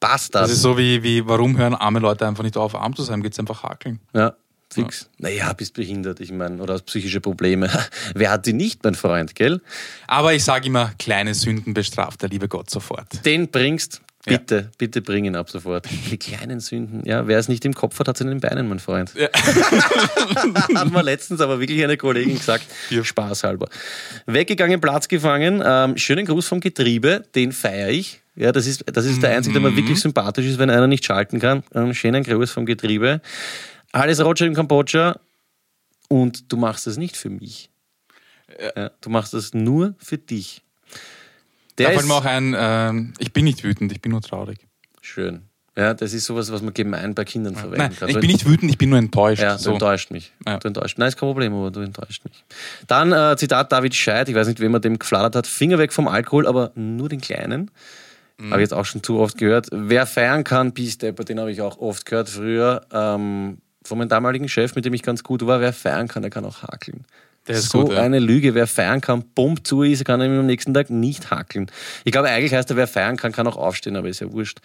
[0.00, 0.42] Passt das?
[0.42, 3.22] Das ist so wie, wie, warum hören arme Leute einfach nicht auf, arm zu sein?
[3.22, 4.00] Geht's einfach hakeln.
[4.14, 4.34] ja,
[4.72, 5.08] fix.
[5.18, 7.70] Naja, bist behindert, ich meine, oder hast psychische Probleme.
[8.14, 9.60] Wer hat die nicht, mein Freund, gell?
[10.06, 13.24] Aber ich sage immer, kleine Sünden bestraft der liebe Gott sofort.
[13.24, 15.88] Den bringst, bitte, bitte bring ihn ab sofort.
[16.10, 17.02] Die kleinen Sünden.
[17.04, 19.12] Ja, wer es nicht im Kopf hat, hat es in den Beinen, mein Freund.
[19.14, 19.28] Ja.
[20.74, 23.04] hat mir letztens aber wirklich eine Kollegin gesagt, Ja.
[23.04, 23.68] spaßhalber.
[24.26, 25.62] Weggegangen, Platz gefangen.
[25.64, 28.20] Ähm, schönen Gruß vom Getriebe, den feiere ich.
[28.36, 31.04] Ja, das ist, das ist der einzige, der mir wirklich sympathisch ist, wenn einer nicht
[31.04, 31.62] schalten kann.
[31.74, 33.20] Ähm, schönen Gruß vom Getriebe.
[33.92, 35.20] Alles Roger in Kambodscha.
[36.08, 37.70] Und du machst das nicht für mich.
[38.76, 40.62] Ja, du machst das nur für dich.
[41.78, 44.66] Der Da fällt mir auch ein, ähm, ich bin nicht wütend, ich bin nur traurig.
[45.00, 45.42] schön.
[45.76, 48.08] Ja, das ist sowas, was man gemein bei Kindern verwenden Nein, kann.
[48.08, 49.40] ich bin nicht wütend, ich bin nur enttäuscht.
[49.40, 49.72] Ja, du so.
[49.72, 50.32] enttäuscht mich.
[50.44, 50.58] Ja.
[50.58, 50.98] Du enttäuscht.
[50.98, 52.44] Nein, ist kein Problem, aber du enttäuscht mich.
[52.88, 55.92] Dann äh, Zitat David Scheid, ich weiß nicht, wem er dem geflattert hat, Finger weg
[55.92, 57.70] vom Alkohol, aber nur den kleinen.
[58.36, 58.50] Mhm.
[58.50, 59.68] Habe ich jetzt auch schon zu oft gehört.
[59.70, 62.84] Wer feiern kann, Peace-Depper, den habe ich auch oft gehört früher.
[62.92, 66.30] Ähm, von meinem damaligen Chef, mit dem ich ganz gut war, wer feiern kann, der
[66.30, 67.04] kann auch hakeln.
[67.48, 68.02] So gut, ja.
[68.02, 68.54] eine Lüge.
[68.54, 71.70] Wer feiern kann, bumm zu ist, kann er am nächsten Tag nicht hackeln.
[72.04, 74.60] Ich glaube, eigentlich heißt er, wer feiern kann, kann auch aufstehen, aber ist ja wurscht.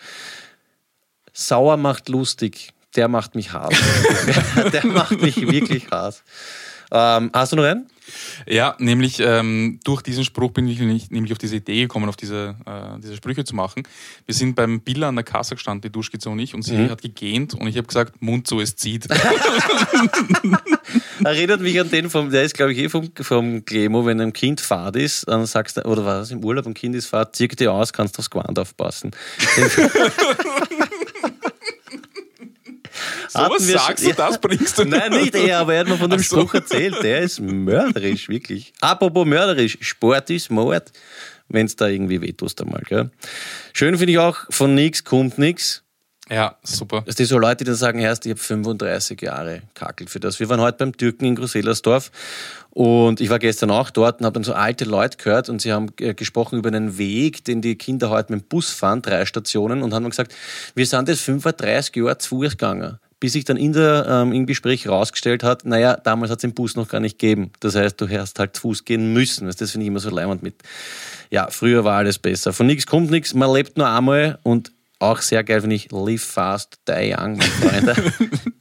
[1.34, 2.72] Sauer macht lustig.
[2.95, 3.76] Der macht mich hart.
[4.74, 6.24] der macht mich wirklich hart.
[6.96, 7.88] Ähm, hast du noch einen?
[8.48, 12.56] Ja, nämlich ähm, durch diesen Spruch bin ich nämlich, auf diese Idee gekommen, auf diese,
[12.66, 13.84] äh, diese Sprüche zu machen.
[14.26, 17.02] Wir sind beim Billa an der Kasse gestanden, die Duschkizze und ich, und sie hat
[17.02, 19.08] gegähnt und ich habe gesagt, Mund zu, es zieht.
[21.24, 24.34] Erinnert mich an den vom, der ist glaube ich eh vom, vom Clemo, wenn ein
[24.34, 27.36] Kind fad ist, dann sagst du, oder war das im Urlaub, ein Kind ist fad,
[27.36, 29.12] zieh dir aus, kannst aufs Gewand aufpassen.
[33.36, 35.98] So was sagst schon- du, das bringst du Nein, nicht er, aber er hat mir
[35.98, 36.38] von dem so.
[36.42, 36.96] Spruch erzählt.
[37.04, 38.74] Der ist mörderisch, wirklich.
[38.82, 40.92] Apropos mörderisch, Sport ist Mord.
[41.50, 42.82] wenn es da irgendwie wehtust einmal.
[42.88, 43.12] Gell?
[43.74, 45.84] Schön finde ich auch, von nichts kommt nichts.
[46.28, 47.04] Ja, super.
[47.06, 50.40] Das sind so Leute, die dann sagen, erst ich habe 35 Jahre kackelt für das.
[50.40, 52.10] Wir waren heute beim Türken in Groselersdorf
[52.72, 55.72] und ich war gestern auch dort und habe dann so alte Leute gehört und sie
[55.72, 59.24] haben äh, gesprochen über einen Weg, den die Kinder heute mit dem Bus fahren, drei
[59.28, 60.34] Stationen und haben gesagt,
[60.74, 64.45] wir sind jetzt 35 Jahre zu Fuß gegangen bis sich dann in der, ähm, im
[64.45, 67.51] Gespräch rausgestellt hat, naja, damals hat es den Bus noch gar nicht gegeben.
[67.59, 69.47] Das heißt, du hast halt zu Fuß gehen müssen.
[69.47, 70.55] Das finde ich immer so leimend mit.
[71.32, 72.53] Ja, früher war alles besser.
[72.53, 76.24] Von nichts kommt nichts, man lebt nur einmal und auch sehr geil finde ich Live
[76.24, 77.95] Fast, Die Young, meine Freunde.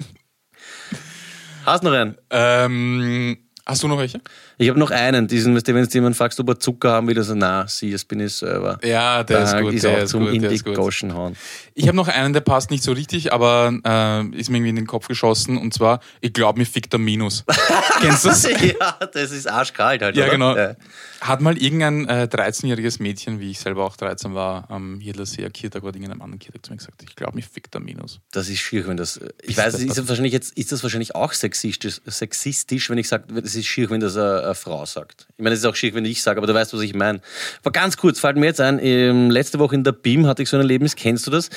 [1.64, 2.14] Hast du noch einen?
[2.28, 4.20] Ähm, hast du noch welche?
[4.58, 7.34] Ich habe noch einen, diesen, wenn du jemanden fragst, ob er Zucker haben will, so,
[7.34, 8.78] na, sie, das bin ich selber.
[8.84, 9.74] Ja, der da ist gut.
[9.74, 10.78] Ist der auch ist zum gut, der ist gut.
[10.78, 11.36] Hauen.
[11.74, 14.76] Ich habe noch einen, der passt nicht so richtig, aber äh, ist mir irgendwie in
[14.76, 15.58] den Kopf geschossen.
[15.58, 17.44] Und zwar, ich glaube, mir fickt der Minus.
[18.00, 18.44] Kennst du das?
[18.44, 20.16] ja, das ist arschkalt halt.
[20.16, 20.32] Ja, oder?
[20.32, 20.56] genau.
[20.56, 20.76] Ja.
[21.20, 25.82] Hat mal irgendein äh, 13-jähriges Mädchen, wie ich selber auch 13 war, am Jedlerseer Kirtag
[25.82, 28.20] oder irgendeinem anderen Kirtag zu mir gesagt, ich glaube, mir fickt der Minus.
[28.30, 29.18] Das ist schier, wenn das.
[29.42, 32.98] Ich Ist weiß, das ist das- wahrscheinlich jetzt, ist das wahrscheinlich auch sexistisch, sexistisch wenn
[32.98, 35.26] ich sage, es ist schier, wenn das eine, eine Frau sagt.
[35.36, 37.20] Ich meine, es ist auch schier, wenn ich sage, aber du weißt, was ich meine.
[37.62, 40.48] Aber ganz kurz, fällt mir jetzt ein, ähm, letzte Woche in der BIM hatte ich
[40.48, 41.50] so ein Erlebnis, kennst du das?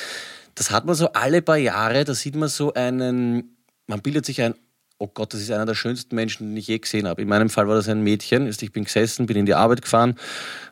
[0.54, 4.42] Das hat man so alle paar Jahre, da sieht man so einen, man bildet sich
[4.42, 4.54] ein,
[4.98, 7.22] oh Gott, das ist einer der schönsten Menschen, den ich je gesehen habe.
[7.22, 10.16] In meinem Fall war das ein Mädchen, ich bin gesessen, bin in die Arbeit gefahren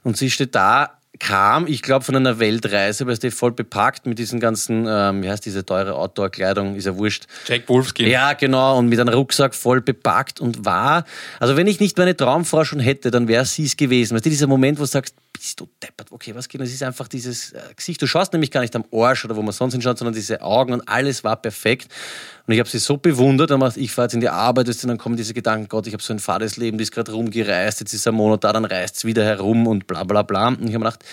[0.02, 4.18] und sie steht da, kam, ich glaube, von einer Weltreise, weil sie voll bepackt mit
[4.18, 7.26] diesen ganzen, ähm, wie heißt diese teure Outdoor-Kleidung, ist ja wurscht.
[7.46, 8.08] Jack Wolfskin.
[8.08, 11.04] Ja, genau, und mit einem Rucksack voll bepackt und war,
[11.40, 14.14] also wenn ich nicht meine Traumfrau schon hätte, dann wäre sie es gewesen.
[14.14, 16.60] Weißt du, dieser Moment, wo du sagst, bist du deppert, okay, was geht?
[16.60, 19.42] Das ist einfach dieses äh, Gesicht, du schaust nämlich gar nicht am Arsch oder wo
[19.42, 21.88] man sonst hinschaut, sondern diese Augen und alles war perfekt.
[22.46, 24.86] Und ich habe sie so bewundert, dann mach- ich fahre jetzt in die Arbeit, du,
[24.86, 27.80] dann kommen diese Gedanken, Gott, ich habe so ein fades Leben, die ist gerade rumgereist,
[27.80, 30.48] jetzt ist ein Monat da, dann reist es wieder herum und bla bla bla.
[30.48, 31.04] Und ich habe mir gedacht,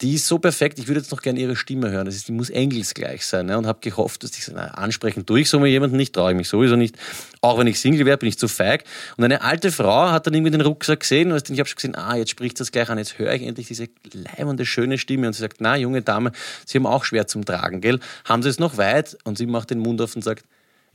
[0.00, 2.06] die ist so perfekt, ich würde jetzt noch gerne ihre Stimme hören.
[2.06, 3.46] Das ist, die muss engelsgleich sein.
[3.46, 3.58] Ne?
[3.58, 6.36] Und habe gehofft, dass ich na, ansprechen tue ich so mal jemanden nicht, traue ich
[6.36, 6.96] mich sowieso nicht.
[7.40, 8.84] Auch wenn ich Single wäre, bin ich zu feig.
[9.16, 11.96] Und eine alte Frau hat dann irgendwie den Rucksack gesehen und ich habe schon gesehen,
[11.96, 15.26] ah, jetzt spricht das gleich an, jetzt höre ich endlich diese leibende, schöne Stimme.
[15.26, 16.30] Und sie sagt, na, junge Dame,
[16.64, 17.98] Sie haben auch schwer zum Tragen, gell?
[18.24, 19.18] Haben Sie es noch weit?
[19.24, 20.44] Und sie macht den Mund auf und sagt,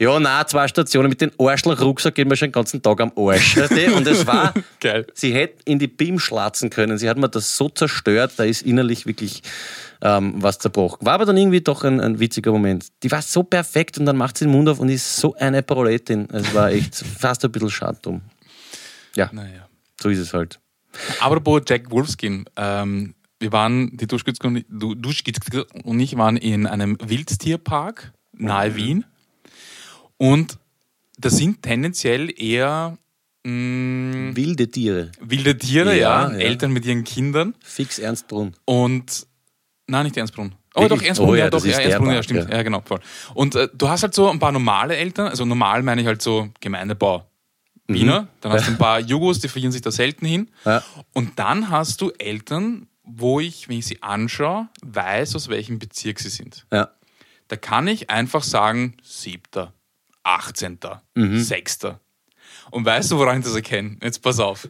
[0.04, 3.58] ja, na, zwei Stationen mit dem Arschloch-Rucksack gehen wir schon den ganzen Tag am Arsch.
[3.58, 3.96] Weißt du?
[3.96, 5.06] Und es war, Geil.
[5.14, 6.98] Sie hätte in die BIM schlatzen können.
[6.98, 9.42] Sie hat mir das so zerstört, da ist innerlich wirklich
[10.02, 11.06] ähm, was zerbrochen.
[11.06, 12.88] War aber dann irgendwie doch ein, ein witziger Moment.
[13.04, 15.64] Die war so perfekt und dann macht sie den Mund auf und ist so eine
[15.64, 16.28] Proletin.
[16.32, 18.22] Es war echt fast ein bisschen schade drum.
[19.16, 19.68] Ja, Naja.
[20.02, 20.60] so ist es halt.
[21.20, 26.66] Apropos Jack Wolfskin, ähm, wir waren, die Duschkitzke und, Du- Duschkitzke und ich waren in
[26.68, 29.06] einem Wildtierpark nahe Wien.
[30.24, 30.58] Und
[31.18, 32.98] das sind tendenziell eher
[33.44, 35.12] mh, Wilde Tiere.
[35.20, 36.38] wilde Tiere, ja, Ja, ja.
[36.38, 37.56] Eltern mit ihren Kindern.
[37.62, 38.54] Fix Ernst Brunn.
[38.66, 39.28] Und
[39.88, 40.56] nein, nicht Ernstbrunn.
[40.76, 41.00] Oh, Wirklich?
[41.02, 42.50] doch, Ernstbrunn, Oh ja, ja, doch, ja, Ernstbrunn, ja, Park, stimmt.
[42.50, 42.56] ja.
[42.56, 42.64] Ja.
[42.64, 43.00] genau, voll.
[43.34, 46.22] Und äh, du hast halt so ein paar normale Eltern, also normal meine ich halt
[46.22, 47.30] so Gemeindebau.
[47.88, 50.42] Wiener, dann hast du ein paar Jugos, die verirren sich da selten hin.
[50.64, 50.70] Mhm.
[50.72, 50.84] Ja.
[51.14, 56.20] Und dann hast du Eltern, wo ich, wenn ich sie anschaue, weiß, aus welchem Bezirk
[56.20, 56.66] sie sind.
[56.72, 56.90] Ja.
[57.50, 59.74] Da kann ich einfach sagen, siebter,
[60.24, 61.40] achtzehnter, Mhm.
[61.42, 62.00] sechster.
[62.72, 63.98] Und weißt du, woran ich das erkenne?
[64.02, 64.68] Jetzt pass auf.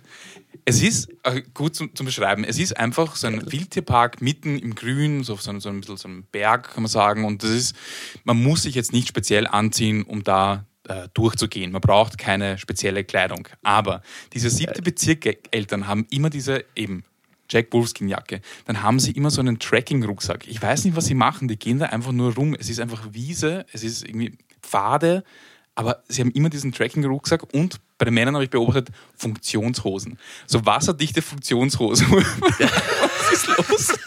[0.66, 2.43] Es ist äh, gut zum, zum Beschreiben.
[2.43, 5.80] Es ist einfach so ein Wildtierpark mitten im Grün, so auf so einem, so ein
[5.82, 7.24] bisschen so einem Berg, kann man sagen.
[7.26, 7.76] Und das ist,
[8.24, 11.72] man muss sich jetzt nicht speziell anziehen, um da äh, durchzugehen.
[11.72, 13.47] Man braucht keine spezielle Kleidung.
[13.62, 14.01] Aber
[14.34, 17.04] diese siebte Bezirk-Eltern haben immer diese eben
[17.49, 18.41] Jack Wolfskin Jacke.
[18.66, 20.47] Dann haben sie immer so einen Tracking-Rucksack.
[20.47, 21.47] Ich weiß nicht, was sie machen.
[21.47, 22.56] Die gehen da einfach nur rum.
[22.58, 24.38] Es ist einfach Wiese, es ist irgendwie
[24.74, 25.24] Pfade,
[25.76, 30.17] aber sie haben immer diesen Tracking-Rucksack und bei den Männern habe ich beobachtet Funktionshosen.
[30.47, 32.11] So wasserdichte Funktionshosen.
[32.11, 33.99] was ist los?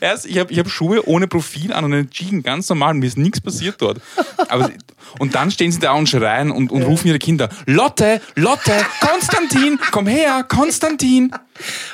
[0.00, 3.06] Erst, ich habe ich hab Schuhe ohne Profil an und einen Jean, ganz normal, mir
[3.06, 4.00] ist nichts passiert dort.
[4.48, 4.70] Aber,
[5.18, 9.78] und dann stehen sie da und schreien und, und rufen ihre Kinder: Lotte, Lotte, Konstantin,
[9.90, 11.32] komm her, Konstantin.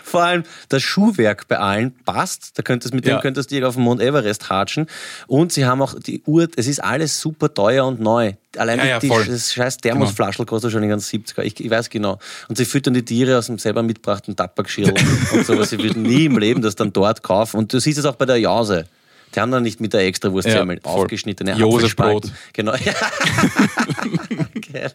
[0.02, 2.58] Vor allem das Schuhwerk bei allen passt.
[2.58, 3.16] Da könntest, mit Ja.
[3.18, 4.86] dem könntest du auf den Mount Everest hatschen.
[5.26, 8.32] Und sie haben auch die Uhr, es ist alles super teuer und neu.
[8.56, 11.42] Allein Ja, ja, die, das scheiß Thermosflaschel kostet schon in ganz 70er.
[11.42, 12.18] Ich, ich weiß genau.
[12.48, 14.92] Und sie füttern die Tiere aus dem selber mitgebrachten Tabakschirl
[15.32, 15.70] und sowas.
[15.70, 17.56] Sie würden nie im Leben das dann dort kaufen.
[17.58, 18.86] Und du siehst es auch bei der Jause.
[19.32, 21.02] Die haben dann nicht mit der Extrawurstsemmel Ja, voll.
[21.02, 22.32] aufgeschnittene Josefbrot.
[22.52, 22.74] Genau.
[22.74, 22.92] Ja.
[24.72, 24.92] Geil.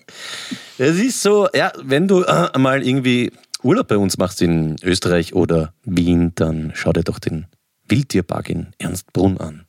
[0.77, 3.31] Es ist so, ja, wenn du äh, mal irgendwie
[3.65, 7.47] Urlaub bei uns machst in Österreich oder Wien, dann schau dir doch den
[7.87, 9.65] Wildtierpark in Ernstbrunn an.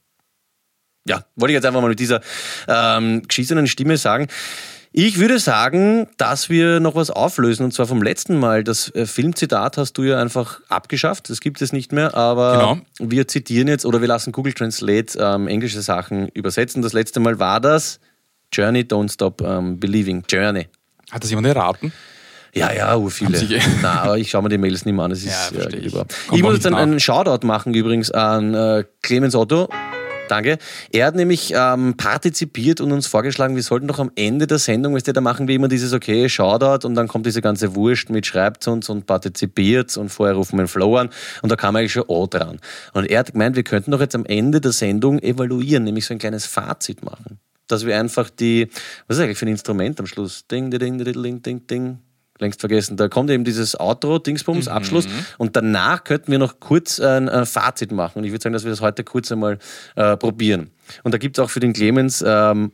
[1.09, 2.21] ja, wollte ich jetzt einfach mal mit dieser
[2.69, 4.29] ähm, geschissenen Stimme sagen.
[4.93, 8.65] Ich würde sagen, dass wir noch was auflösen und zwar vom letzten Mal.
[8.65, 12.53] Das äh, Filmzitat hast du ja einfach abgeschafft, das gibt es nicht mehr, aber
[12.99, 13.11] Genau.
[13.11, 16.81] wir zitieren jetzt oder wir lassen Google Translate ähm, englische Sachen übersetzen.
[16.83, 18.01] Das letzte Mal war das
[18.53, 20.25] Journey, Don't Stop ähm, Believing.
[20.31, 20.69] Journey.
[21.11, 21.93] Hat das jemand erraten?
[22.57, 23.39] Ja, ja, ur viele.
[23.39, 25.11] Haben Sie- Na, aber ich schaue mir die Mails nicht mehr an.
[25.11, 25.87] Das ist Ja, ja, verstehe ich.
[25.87, 25.93] Ich
[26.43, 29.69] muss auch jetzt einen, Shoutout machen übrigens an äh, Clemens Otto.
[30.29, 30.59] Danke.
[30.91, 34.95] Er hat nämlich ähm, partizipiert und uns vorgeschlagen, wir sollten doch am Ende der Sendung,
[34.97, 38.11] weißt du, da machen wir immer dieses okay, Shoutout und dann kommt diese ganze Wurst
[38.11, 41.11] mit schreibt uns und partizipiert und vorher rufen wir den Flow an
[41.43, 42.59] und da kam eigentlich schon O dran.
[42.93, 46.15] Und er hat gemeint, wir könnten doch jetzt am Ende der Sendung evaluieren, nämlich so
[46.15, 47.39] ein kleines Fazit machen.
[47.69, 48.69] Dass wir einfach die,
[49.07, 50.45] was ist eigentlich für ein Instrument am Schluss?
[50.49, 51.99] Ding, ding, ding, ding, ding, ding.
[52.39, 52.97] Längst vergessen.
[52.97, 55.07] Da kommt eben dieses Outro, Dingsbums, Abschluss.
[55.39, 58.19] Und danach könnten wir noch kurz ein, ein Fazit machen.
[58.19, 59.59] Und ich würde sagen, dass wir das heute kurz einmal
[59.95, 60.71] äh, probieren.
[61.03, 62.73] Und da gibt es auch für den Clemens ähm,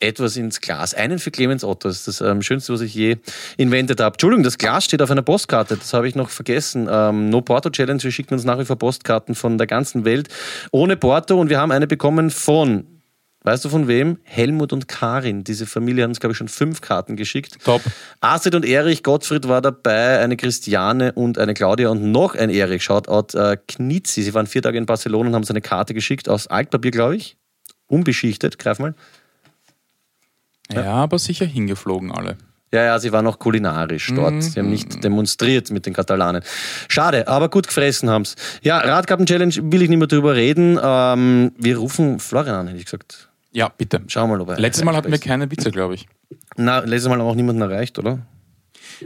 [0.00, 0.94] etwas ins Glas.
[0.94, 1.88] Einen für Clemens Otto.
[1.88, 3.16] Das ist das ähm, Schönste, was ich je
[3.56, 4.14] inventet habe.
[4.14, 5.76] Entschuldigung, das Glas steht auf einer Postkarte.
[5.76, 6.88] Das habe ich noch vergessen.
[6.90, 8.02] Ähm, no Porto Challenge.
[8.02, 10.28] Wir schicken uns nach wie vor Postkarten von der ganzen Welt
[10.70, 11.40] ohne Porto.
[11.40, 12.93] Und wir haben eine bekommen von,
[13.44, 14.18] weißt du von wem?
[14.24, 15.44] Helmut und Karin.
[15.44, 17.58] Diese Familie hat uns, glaube ich, schon fünf Karten geschickt.
[17.64, 17.82] Top.
[18.20, 22.82] Astrid und Erich, Gottfried war dabei, eine Christiane und eine Claudia und noch ein Erich.
[22.82, 24.22] Shoutout äh, Knizzi.
[24.22, 27.16] Sie waren vier Tage in Barcelona und haben so eine Karte geschickt aus Altpapier, glaube
[27.16, 27.36] ich.
[27.86, 28.58] Unbeschichtet.
[28.58, 28.94] Greif mal.
[30.72, 30.94] Ja.
[30.94, 32.38] aber sicher hingeflogen alle.
[32.72, 34.42] Ja, ja, sie waren auch kulinarisch dort.
[34.42, 36.42] Sie haben nicht demonstriert mit den Katalanen.
[36.88, 38.34] Schade, aber gut gefressen haben's.
[38.62, 40.76] Ja, Radkappen-Challenge will ich nicht mehr drüber reden.
[40.82, 43.28] Ähm, wir rufen Florian an, hätte ich gesagt.
[43.54, 44.02] Ja, bitte.
[44.08, 46.06] Schauen wir mal, ob er Letztes Mal hatten wir keine Witze, glaube ich.
[46.56, 48.26] Na, letztes Mal haben auch niemanden erreicht, oder?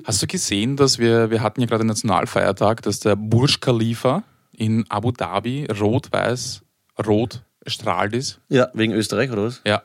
[0.04, 4.22] Hast du gesehen, dass wir, wir hatten ja gerade den Nationalfeiertag, dass der Burj Khalifa
[4.52, 6.62] in Abu Dhabi rot-weiß,
[7.06, 8.40] rot strahlt ist?
[8.48, 9.60] Ja, wegen Österreich, oder was?
[9.66, 9.82] Ja.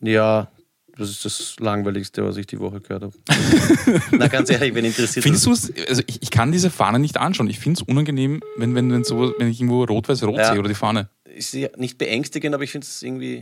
[0.00, 0.48] Ja,
[0.96, 3.14] das ist das Langweiligste, was ich die Woche gehört habe.
[4.12, 7.16] Na, ganz ehrlich, wenn interessiert Findest du es, also ich, ich kann diese Fahne nicht
[7.16, 7.48] anschauen.
[7.48, 10.50] Ich finde es unangenehm, wenn, wenn, wenn, so, wenn ich irgendwo rot-weiß-rot Ja.
[10.50, 11.08] sehe oder die Fahne.
[11.24, 13.40] ist ja nicht beängstigend, aber ich finde es irgendwie.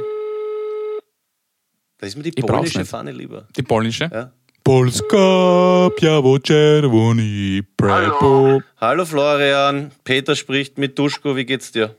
[2.01, 2.84] Da ist mir die Ich polnische.
[2.84, 3.46] Fahne lieber.
[3.57, 4.09] Die polnische?
[4.12, 4.30] Ja.
[4.64, 8.61] Polska, biało czerwoni, prepo.
[8.80, 11.96] Hallo Florian, Peter spricht mit Duschko, wie geht's dir?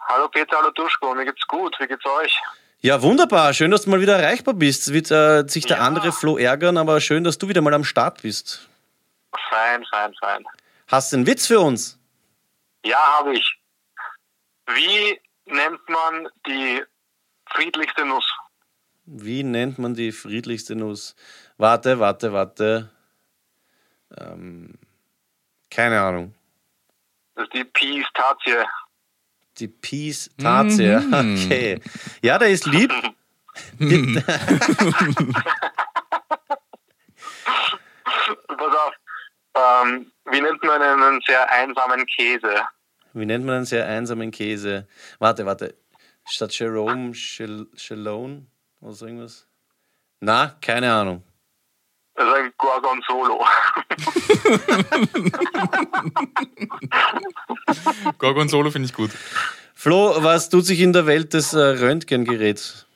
[0.00, 2.34] Hallo Peter, hallo Duschko, mir geht's gut, wie geht's euch?
[2.82, 4.82] Ja, wunderbar, schön, dass du mal wieder erreichbar bist.
[4.82, 5.82] Es wird äh, sich der Ja.
[5.84, 8.68] andere Flo ärgern, aber schön, dass du wieder mal am Start bist.
[9.50, 10.44] Fein, fein, fein.
[10.88, 11.98] Hast du einen Witz für uns?
[12.84, 13.58] Ja, habe ich.
[14.66, 16.82] Wie nennt man die
[17.46, 18.26] friedlichste Nuss?
[19.04, 21.16] Wie nennt man die friedlichste Nuss?
[21.56, 22.90] Warte, warte, warte.
[24.16, 24.74] Ähm,
[25.70, 26.34] keine Ahnung.
[27.34, 28.64] Das ist die Pistazie.
[29.58, 31.00] Die Peace-Tazie.
[31.46, 31.80] Okay.
[32.22, 32.92] Ja, der ist lieb.
[38.46, 38.94] Pass auf.
[39.54, 42.62] Ähm, wie nennt man einen sehr einsamen Käse?
[43.12, 44.86] Wie nennt man einen sehr einsamen Käse?
[45.18, 45.74] Warte, warte.
[46.24, 48.46] Statt Jerome, Shal- Shalone
[48.82, 49.48] oder so irgendwas?
[50.20, 51.22] Na, keine Ahnung.
[52.14, 53.44] Das ist ein Gorgonzolo.
[58.18, 59.10] Gorgonzolo finde ich gut.
[59.74, 62.86] Flo, was tut sich in der Welt des äh, Röntgengeräts?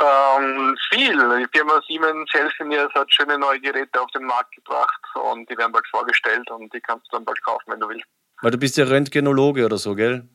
[0.00, 1.16] ähm, viel.
[1.16, 5.72] Die Firma Siemens Healthineers hat schöne neue Geräte auf den Markt gebracht und die werden
[5.72, 8.04] bald vorgestellt und die kannst du dann bald kaufen, wenn du willst.
[8.42, 10.28] Weil du bist ja Röntgenologe oder so, gell?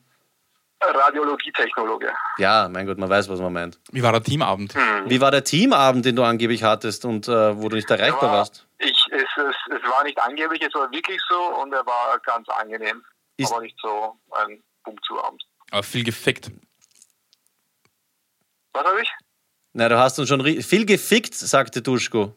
[0.82, 2.12] Radiologietechnologe.
[2.38, 3.78] Ja, mein Gott, man weiß, was man meint.
[3.92, 4.74] Wie war der Teamabend?
[5.06, 8.32] Wie war der Teamabend, den du angeblich hattest und äh, wo du nicht erreichbar war,
[8.38, 8.66] warst?
[8.78, 12.48] Ich, es, es, es war nicht angeblich, es war wirklich so und er war ganz
[12.48, 13.04] angenehm.
[13.36, 15.42] Ist- aber nicht so ein Punkt zu Abend.
[15.70, 16.50] Aber viel gefickt.
[18.72, 19.10] Was habe ich?
[19.72, 22.34] Na, du hast uns schon viel gefickt, sagte Duschko.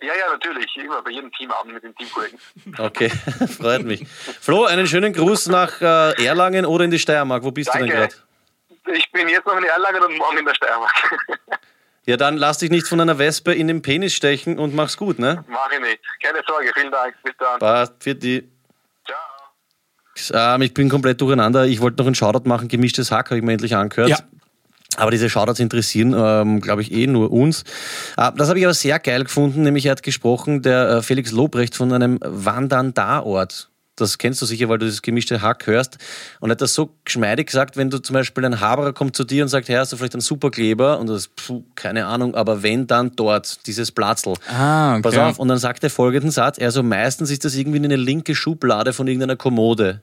[0.00, 0.66] Ja, ja, natürlich.
[0.76, 2.38] Immer bei jedem Teamabend mit den Teamkollegen.
[2.78, 3.08] Okay,
[3.58, 4.06] freut mich.
[4.40, 7.42] Flo, einen schönen Gruß nach äh, Erlangen oder in die Steiermark.
[7.44, 8.14] Wo bist du denn Danke.
[8.84, 8.96] gerade?
[8.98, 10.92] Ich bin jetzt noch in Erlangen und morgen in der Steiermark.
[12.08, 15.18] Ja, dann lass dich nicht von einer Wespe in den Penis stechen und mach's gut,
[15.18, 15.44] ne?
[15.48, 15.98] Mach ich nicht.
[16.22, 17.16] Keine Sorge, vielen Dank.
[17.24, 17.58] Bis dann.
[17.58, 18.48] Passt, für die.
[19.04, 20.54] Ciao.
[20.54, 21.64] Ähm, ich bin komplett durcheinander.
[21.66, 22.68] Ich wollte noch einen Shoutout machen.
[22.68, 24.10] Gemischtes Hack habe ich mir endlich angehört.
[24.10, 24.18] Ja.
[24.96, 27.62] Aber diese Shoutouts interessieren, ähm, glaube ich, eh nur uns.
[28.16, 31.32] Äh, das habe ich aber sehr geil gefunden, nämlich er hat gesprochen, der äh, Felix
[31.32, 33.70] Lobrecht von einem Wandern-Da-Ort.
[33.96, 35.96] Das kennst du sicher, weil du das gemischte Hack hörst.
[36.40, 39.24] Und er hat das so geschmeidig gesagt, wenn du zum Beispiel ein Haberer kommt zu
[39.24, 40.98] dir und sagt, hey, hast du vielleicht einen Superkleber?
[40.98, 44.34] Und das, puh, keine Ahnung, aber wenn, dann dort, dieses Platzl.
[44.50, 45.02] Ah, okay.
[45.02, 48.34] Pass auf, und dann sagt er folgenden Satz, also meistens ist das irgendwie eine linke
[48.34, 50.02] Schublade von irgendeiner Kommode.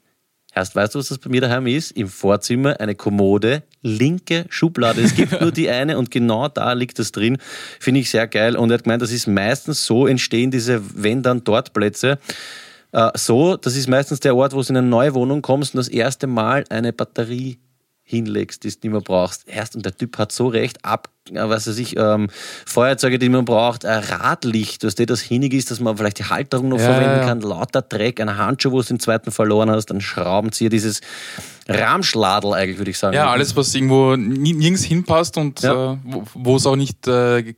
[0.55, 1.91] Erst weißt du, was das bei mir daheim ist?
[1.91, 5.01] Im Vorzimmer eine Kommode, linke Schublade.
[5.01, 7.37] Es gibt nur die eine und genau da liegt das drin.
[7.79, 8.55] Finde ich sehr geil.
[8.55, 12.19] Und er hat gemeint, das ist meistens so entstehen diese wenn dann dort Plätze.
[12.91, 15.79] Äh, so, das ist meistens der Ort, wo du in eine neue Wohnung kommst und
[15.79, 17.57] das erste Mal eine Batterie
[18.05, 19.47] hinlegst, die du nicht mehr brauchst.
[19.47, 22.27] Erst und der Typ hat so recht, ab, äh, was weiß ich, ähm,
[22.65, 26.67] Feuerzeuge, die man braucht, ein Radlicht, dass das hinig ist, dass man vielleicht die Halterung
[26.69, 27.25] noch Ja, verwenden ja.
[27.25, 30.99] kann, lauter Dreck, ein Handschuh, wo du den zweiten verloren hast, ein Schraubenzieher, dieses
[31.69, 33.15] Ramschladel eigentlich, würde ich sagen.
[33.15, 35.93] Ja, alles, was irgendwo nirgends hinpasst und Ja.
[35.93, 37.53] äh, wo- wo es auch nicht äh,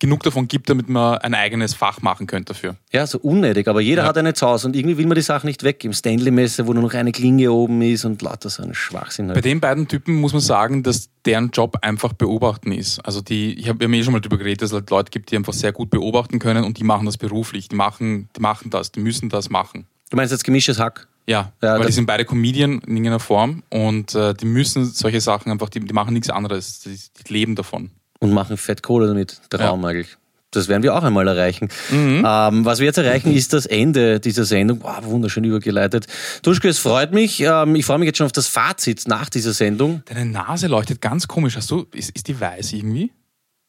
[0.00, 2.76] genug davon gibt, damit man ein eigenes Fach machen könnte dafür.
[2.92, 4.08] Ja, so unnötig, aber jeder Ja.
[4.08, 5.84] hat eine zu Hause und irgendwie will man die Sachen nicht weg.
[5.84, 9.26] Im Stanley-Messe, wo nur noch eine Klinge oben ist und lauter so ein Schwachsinn.
[9.28, 9.44] Bei Halt.
[9.44, 13.00] den beiden Typen muss man sagen, dass deren Job einfach beobachten ist.
[13.00, 15.30] Also die, ich habe mir eh schon mal darüber geredet, dass es halt Leute gibt,
[15.32, 17.68] die einfach sehr gut beobachten können und die machen das beruflich.
[17.68, 19.86] Die machen, die machen das, die müssen das machen.
[20.10, 21.08] Du meinst jetzt gemischtes Hack?
[21.26, 25.20] Ja, Ja, weil die sind beide Comedian in irgendeiner Form und äh, die müssen solche
[25.20, 27.90] Sachen einfach, die, die machen nichts anderes, die, die leben davon.
[28.18, 29.40] Und machen fett Kohle damit.
[29.50, 30.16] Traum eigentlich.
[30.50, 31.68] Das werden wir auch einmal erreichen.
[31.90, 32.24] Mhm.
[32.26, 34.82] Ähm, was wir jetzt erreichen, ist das Ende dieser Sendung.
[34.82, 36.06] Wow, wunderschön übergeleitet.
[36.42, 37.40] Duschko, es freut mich.
[37.40, 40.02] Ähm, ich freue mich jetzt schon auf das Fazit nach dieser Sendung.
[40.06, 41.56] Deine Nase leuchtet ganz komisch.
[41.56, 43.12] Hast du, ist, ist die weiß irgendwie?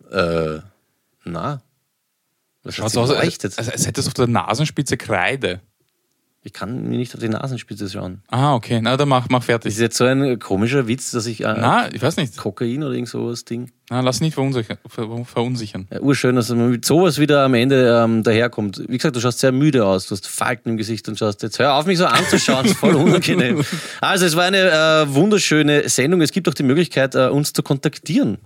[0.10, 0.60] Äh,
[1.26, 1.62] na.
[2.64, 5.60] Was Schaut so aus, als, als, als hättest du auf der Nasenspitze Kreide.
[6.50, 8.24] Ich kann mir nicht auf die Nasenspitze schauen.
[8.28, 8.80] Ah, okay.
[8.82, 9.74] Na, dann mach, mach Das fertig.
[9.74, 12.38] ist jetzt so ein komischer Witz, dass ich äh, Na, ich weiß nicht.
[12.38, 13.70] Kokain oder irgend sowas Ding.
[13.92, 14.80] Na, lass nicht verunsichern.
[14.88, 15.88] Ver, verunsichern.
[15.94, 18.82] Ja, urschön, dass man mit sowas wieder am Ende ähm, daherkommt.
[18.88, 21.60] Wie gesagt, du schaust sehr müde aus, du hast Falten im Gesicht und schaust jetzt,
[21.60, 23.64] hör auf mich so anzuschauen, ist voll unangenehm.
[24.02, 26.22] Also es war eine äh, wunderschöne Sendung.
[26.22, 28.40] Es gibt auch die Möglichkeit, äh, uns zu kontaktieren.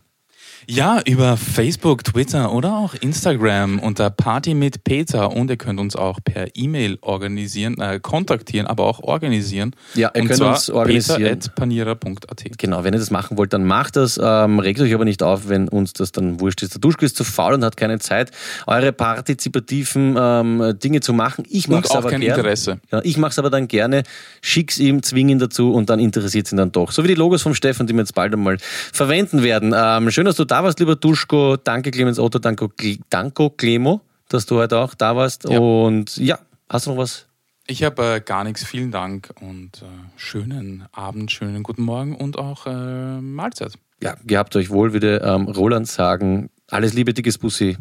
[0.67, 5.95] Ja, über Facebook, Twitter oder auch Instagram unter Party mit Peter und ihr könnt uns
[5.95, 9.75] auch per E-Mail organisieren, äh, kontaktieren, aber auch organisieren.
[9.93, 11.39] Ja, ihr und könnt uns organisieren.
[11.39, 12.57] peter.panira.at.
[12.57, 14.17] Genau, wenn ihr das machen wollt, dann macht das.
[14.21, 16.75] Ähm, regt euch aber nicht auf, wenn uns das dann wurscht ist.
[16.75, 18.31] Der Duschko ist zu faul und hat keine Zeit,
[18.65, 21.43] eure partizipativen ähm, Dinge zu machen.
[21.49, 22.39] Ich mach's auch aber kein gerne.
[22.39, 22.79] Interesse.
[22.89, 24.03] Ja, ich mache es aber dann gerne,
[24.41, 26.91] schick's ihm, zwing ihn dazu und dann interessiert ihn dann doch.
[26.91, 29.73] So wie die Logos vom Stefan, die wir jetzt bald einmal verwenden werden.
[29.75, 31.57] Ähm, schön, dass du da warst, lieber Duschko.
[31.57, 32.37] Danke, Clemens Otto.
[32.37, 32.69] Danke,
[33.09, 35.49] Danko Clemo, dass du heute auch da warst.
[35.49, 35.57] Ja.
[35.57, 36.37] Und ja,
[36.69, 37.25] hast du noch was?
[37.65, 38.63] Ich habe äh, gar nichts.
[38.63, 39.85] Vielen Dank und äh,
[40.15, 43.73] schönen Abend, schönen guten Morgen und auch äh, Mahlzeit.
[43.99, 46.51] Ja, gehabt euch wohl, würde ähm, Roland sagen.
[46.69, 47.77] Alles Liebe, dickes Bussi.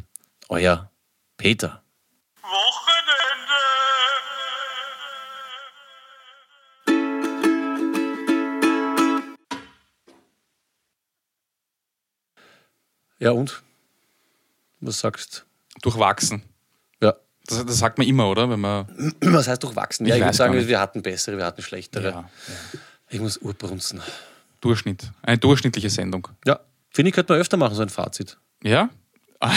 [0.48, 0.90] Euer
[1.36, 1.81] Peter.
[13.22, 13.62] Ja, und?
[14.80, 15.46] Was sagst
[15.82, 16.42] Durchwachsen.
[17.00, 17.14] Ja.
[17.46, 18.50] Das, das sagt man immer, oder?
[18.50, 18.86] Wenn man.
[19.20, 20.06] Was heißt durchwachsen?
[20.06, 20.68] Ja, Ich ich würde weiß gar sagen, nicht.
[20.68, 22.10] wir hatten bessere, wir hatten schlechtere.
[22.10, 22.28] Ja,
[23.10, 24.02] Ich muss urbrunzen.
[24.60, 25.10] Durchschnitt.
[25.22, 26.26] Eine durchschnittliche Sendung.
[26.44, 26.58] Ja,
[26.90, 28.38] finde ich, könnte man öfter machen, so ein Fazit.
[28.62, 28.90] Ja?